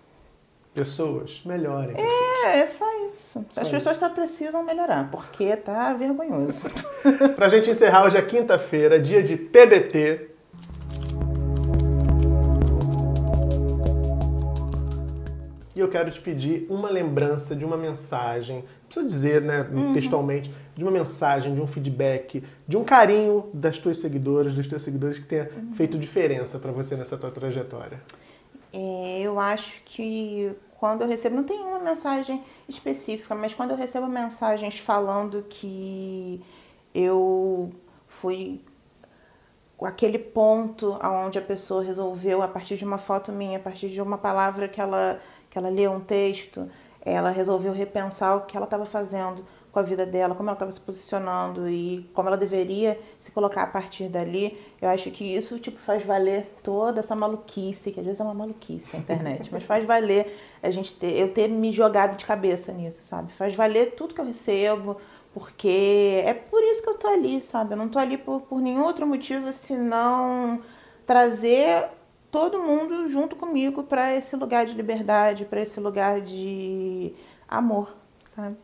Pessoas, 0.74 1.42
melhorem. 1.44 1.94
É, 1.98 2.60
é 2.60 2.68
só 2.68 2.86
isso. 3.08 3.46
Só 3.52 3.62
As 3.62 3.68
pessoas 3.68 3.98
isso. 3.98 4.06
só 4.06 4.10
precisam 4.14 4.64
melhorar, 4.64 5.12
porque 5.12 5.58
tá 5.58 5.94
vergonhoso. 5.94 6.62
pra 7.36 7.50
gente 7.50 7.70
encerrar, 7.70 8.06
hoje 8.06 8.18
é 8.18 8.22
quinta-feira, 8.22 8.98
dia 8.98 9.22
de 9.22 9.36
TBT. 9.36 10.37
E 15.78 15.80
eu 15.80 15.88
quero 15.88 16.10
te 16.10 16.20
pedir 16.20 16.66
uma 16.72 16.90
lembrança 16.90 17.56
de 17.56 17.64
uma 17.64 17.78
mensagem, 17.78 18.58
não 18.58 18.86
precisa 18.88 19.06
dizer, 19.06 19.42
né, 19.44 19.62
uhum. 19.72 19.94
textualmente, 19.94 20.52
de 20.76 20.84
uma 20.84 20.90
mensagem, 20.90 21.54
de 21.54 21.62
um 21.62 21.68
feedback, 21.68 22.44
de 22.68 22.76
um 22.76 22.84
carinho 22.84 23.48
das 23.54 23.78
tuas 23.78 24.00
seguidoras, 24.00 24.56
dos 24.56 24.66
teus 24.66 24.82
seguidores 24.82 25.20
que 25.20 25.26
tenha 25.26 25.48
uhum. 25.56 25.76
feito 25.76 26.00
diferença 26.00 26.58
para 26.58 26.72
você 26.72 26.96
nessa 26.96 27.16
tua 27.16 27.30
trajetória. 27.30 28.02
É, 28.74 29.20
eu 29.22 29.40
acho 29.40 29.80
que 29.86 30.52
quando 30.80 31.04
eu 31.04 31.08
recebo, 31.08 31.36
não 31.36 31.44
tem 31.44 31.60
uma 31.60 31.80
mensagem 31.80 32.44
específica, 32.68 33.36
mas 33.36 33.54
quando 33.54 33.70
eu 33.70 33.78
recebo 33.78 34.08
mensagens 34.08 34.80
falando 34.80 35.46
que 35.48 36.42
eu 36.92 37.72
fui 38.08 38.62
aquele 39.86 40.18
ponto 40.18 40.98
aonde 41.00 41.38
a 41.38 41.42
pessoa 41.42 41.84
resolveu 41.84 42.42
a 42.42 42.48
partir 42.48 42.78
de 42.78 42.84
uma 42.84 42.98
foto 42.98 43.32
minha, 43.32 43.60
a 43.60 43.62
partir 43.62 43.90
de 43.90 44.02
uma 44.02 44.18
palavra 44.18 44.68
que 44.68 44.82
ela 44.82 45.22
que 45.58 45.60
ela 45.60 45.70
leu 45.70 45.92
um 45.92 46.00
texto, 46.00 46.70
ela 47.02 47.32
resolveu 47.32 47.74
repensar 47.74 48.38
o 48.38 48.42
que 48.42 48.56
ela 48.56 48.66
estava 48.66 48.86
fazendo 48.86 49.44
com 49.72 49.80
a 49.80 49.82
vida 49.82 50.06
dela, 50.06 50.36
como 50.36 50.50
ela 50.50 50.56
estava 50.56 50.72
se 50.72 50.80
posicionando 50.80 51.68
e 51.68 52.10
como 52.14 52.30
ela 52.30 52.38
deveria 52.38 53.00
se 53.20 53.32
colocar 53.32 53.64
a 53.64 53.68
partir 53.68 54.08
dali. 54.08 54.58
Eu 54.82 54.90
acho 54.90 55.10
que 55.10 55.24
isso 55.24 55.58
tipo 55.60 55.80
faz 55.80 56.04
valer 56.04 56.48
toda 56.62 57.00
essa 57.00 57.16
maluquice, 57.16 57.92
que 57.92 58.00
às 58.00 58.06
vezes 58.06 58.22
é 58.22 58.24
uma 58.24 58.34
maluquice 58.34 58.96
a 58.96 59.00
internet, 59.00 59.50
mas 59.52 59.64
faz 59.64 59.84
valer 59.86 60.38
a 60.62 60.70
gente 60.70 60.94
ter, 60.94 61.16
eu 61.18 61.34
ter 61.34 61.48
me 61.48 61.72
jogado 61.72 62.18
de 62.18 62.26
cabeça 62.26 62.72
nisso, 62.72 63.04
sabe? 63.04 63.34
Faz 63.34 63.56
valer 63.56 63.96
tudo 63.96 64.14
que 64.14 64.22
eu 64.22 64.26
recebo, 64.26 64.98
porque 65.34 66.22
é 66.24 66.34
por 66.34 66.64
isso 66.64 66.84
que 66.84 66.90
eu 66.90 66.96
tô 66.96 67.08
ali, 67.08 67.42
sabe? 67.42 67.74
Eu 67.74 67.78
não 67.78 67.90
tô 67.90 67.98
ali 68.00 68.18
por, 68.18 68.42
por 68.42 68.62
nenhum 68.62 68.84
outro 68.84 69.08
motivo 69.08 69.52
senão 69.52 70.62
trazer 71.06 71.97
todo 72.38 72.62
mundo 72.62 73.10
junto 73.10 73.36
comigo 73.36 73.82
para 73.82 74.14
esse 74.14 74.36
lugar 74.36 74.64
de 74.68 74.76
liberdade, 74.76 75.44
para 75.44 75.60
esse 75.60 75.80
lugar 75.80 76.22
de 76.22 77.12
amor, 77.50 77.96
sabe? 78.36 78.56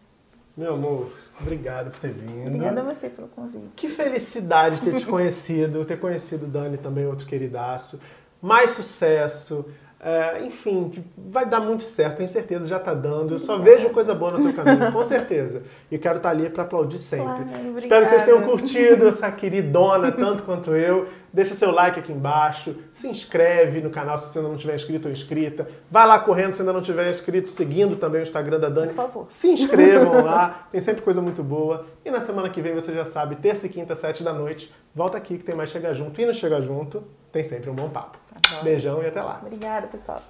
Meu 0.56 0.76
amor, 0.76 1.12
obrigado 1.42 1.90
por 1.90 2.00
ter 2.00 2.12
vindo. 2.12 2.50
Obrigada 2.50 2.82
a 2.82 2.84
você 2.84 3.10
pelo 3.10 3.28
convite. 3.30 3.72
Que 3.76 3.90
felicidade 3.90 4.80
ter 4.80 4.94
te 4.94 5.08
conhecido, 5.10 5.84
ter 5.86 6.00
conhecido 6.00 6.46
o 6.46 6.48
Dani 6.48 6.78
também, 6.78 7.08
outro 7.08 7.26
queridaço. 7.26 8.00
Mais 8.40 8.70
sucesso. 8.70 9.66
É, 10.00 10.44
enfim, 10.44 10.92
vai 11.18 11.46
dar 11.46 11.62
muito 11.62 11.86
certo, 11.86 12.18
tenho 12.18 12.30
certeza, 12.30 12.68
já 12.68 12.78
está 12.78 12.94
dando. 12.94 13.34
Eu 13.34 13.40
só 13.40 13.58
vejo 13.58 13.90
coisa 13.90 14.14
boa 14.14 14.38
no 14.38 14.44
teu 14.44 14.54
caminho, 14.54 14.92
com 14.92 15.02
certeza. 15.02 15.64
E 15.90 15.98
quero 15.98 16.18
estar 16.18 16.30
tá 16.30 16.36
ali 16.36 16.48
para 16.48 16.62
aplaudir 16.62 17.00
sempre. 17.00 17.46
Claro, 17.46 17.80
Espero 17.80 18.04
que 18.04 18.10
vocês 18.10 18.24
tenham 18.26 18.42
curtido 18.44 19.08
essa 19.08 19.32
queridona 19.34 20.12
tanto 20.12 20.44
quanto 20.44 20.76
eu. 20.76 21.08
Deixa 21.34 21.56
seu 21.56 21.72
like 21.72 22.00
aqui 22.00 22.12
embaixo, 22.12 22.76
se 22.92 23.08
inscreve 23.08 23.82
no 23.82 23.90
canal 23.90 24.20
se 24.20 24.30
você 24.30 24.38
ainda 24.38 24.52
não 24.52 24.58
tiver 24.58 24.76
inscrito 24.76 25.08
ou 25.08 25.12
inscrita. 25.12 25.68
Vai 25.90 26.06
lá 26.06 26.20
correndo 26.20 26.52
se 26.52 26.62
ainda 26.62 26.72
não 26.72 26.82
tiver 26.82 27.10
inscrito, 27.10 27.50
seguindo 27.50 27.96
também 27.96 28.22
o 28.22 28.24
Instagram 28.24 28.60
da 28.60 28.70
Dani. 28.70 28.90
Por 28.90 28.96
favor. 28.96 29.26
Se 29.30 29.50
inscrevam 29.50 30.22
lá, 30.24 30.68
tem 30.72 30.80
sempre 30.80 31.02
coisa 31.02 31.24
muito 31.24 31.42
boa. 31.42 31.88
E 32.06 32.12
na 32.12 32.20
semana 32.20 32.52
que 32.52 32.62
vem 32.62 32.76
você 32.76 32.94
já 32.94 33.04
sabe, 33.04 33.38
terça 33.38 33.66
e 33.66 33.70
quinta, 33.70 33.96
sete 33.96 34.24
da 34.24 34.32
noite, 34.32 34.72
volta 34.94 35.18
aqui 35.18 35.40
que 35.40 35.44
tem 35.44 35.56
mais 35.56 35.72
Chega 35.72 35.92
Junto. 35.94 36.22
E 36.22 36.26
no 36.28 36.36
Chega 36.36 36.62
Junto 36.62 37.04
tem 37.32 37.44
sempre 37.44 37.72
um 37.72 37.74
bom 37.74 37.90
papo. 37.90 38.20
Beijão 38.64 39.02
e 39.02 39.08
até 39.08 39.24
lá. 39.24 39.40
Obrigada, 39.42 39.88
pessoal. 39.88 40.22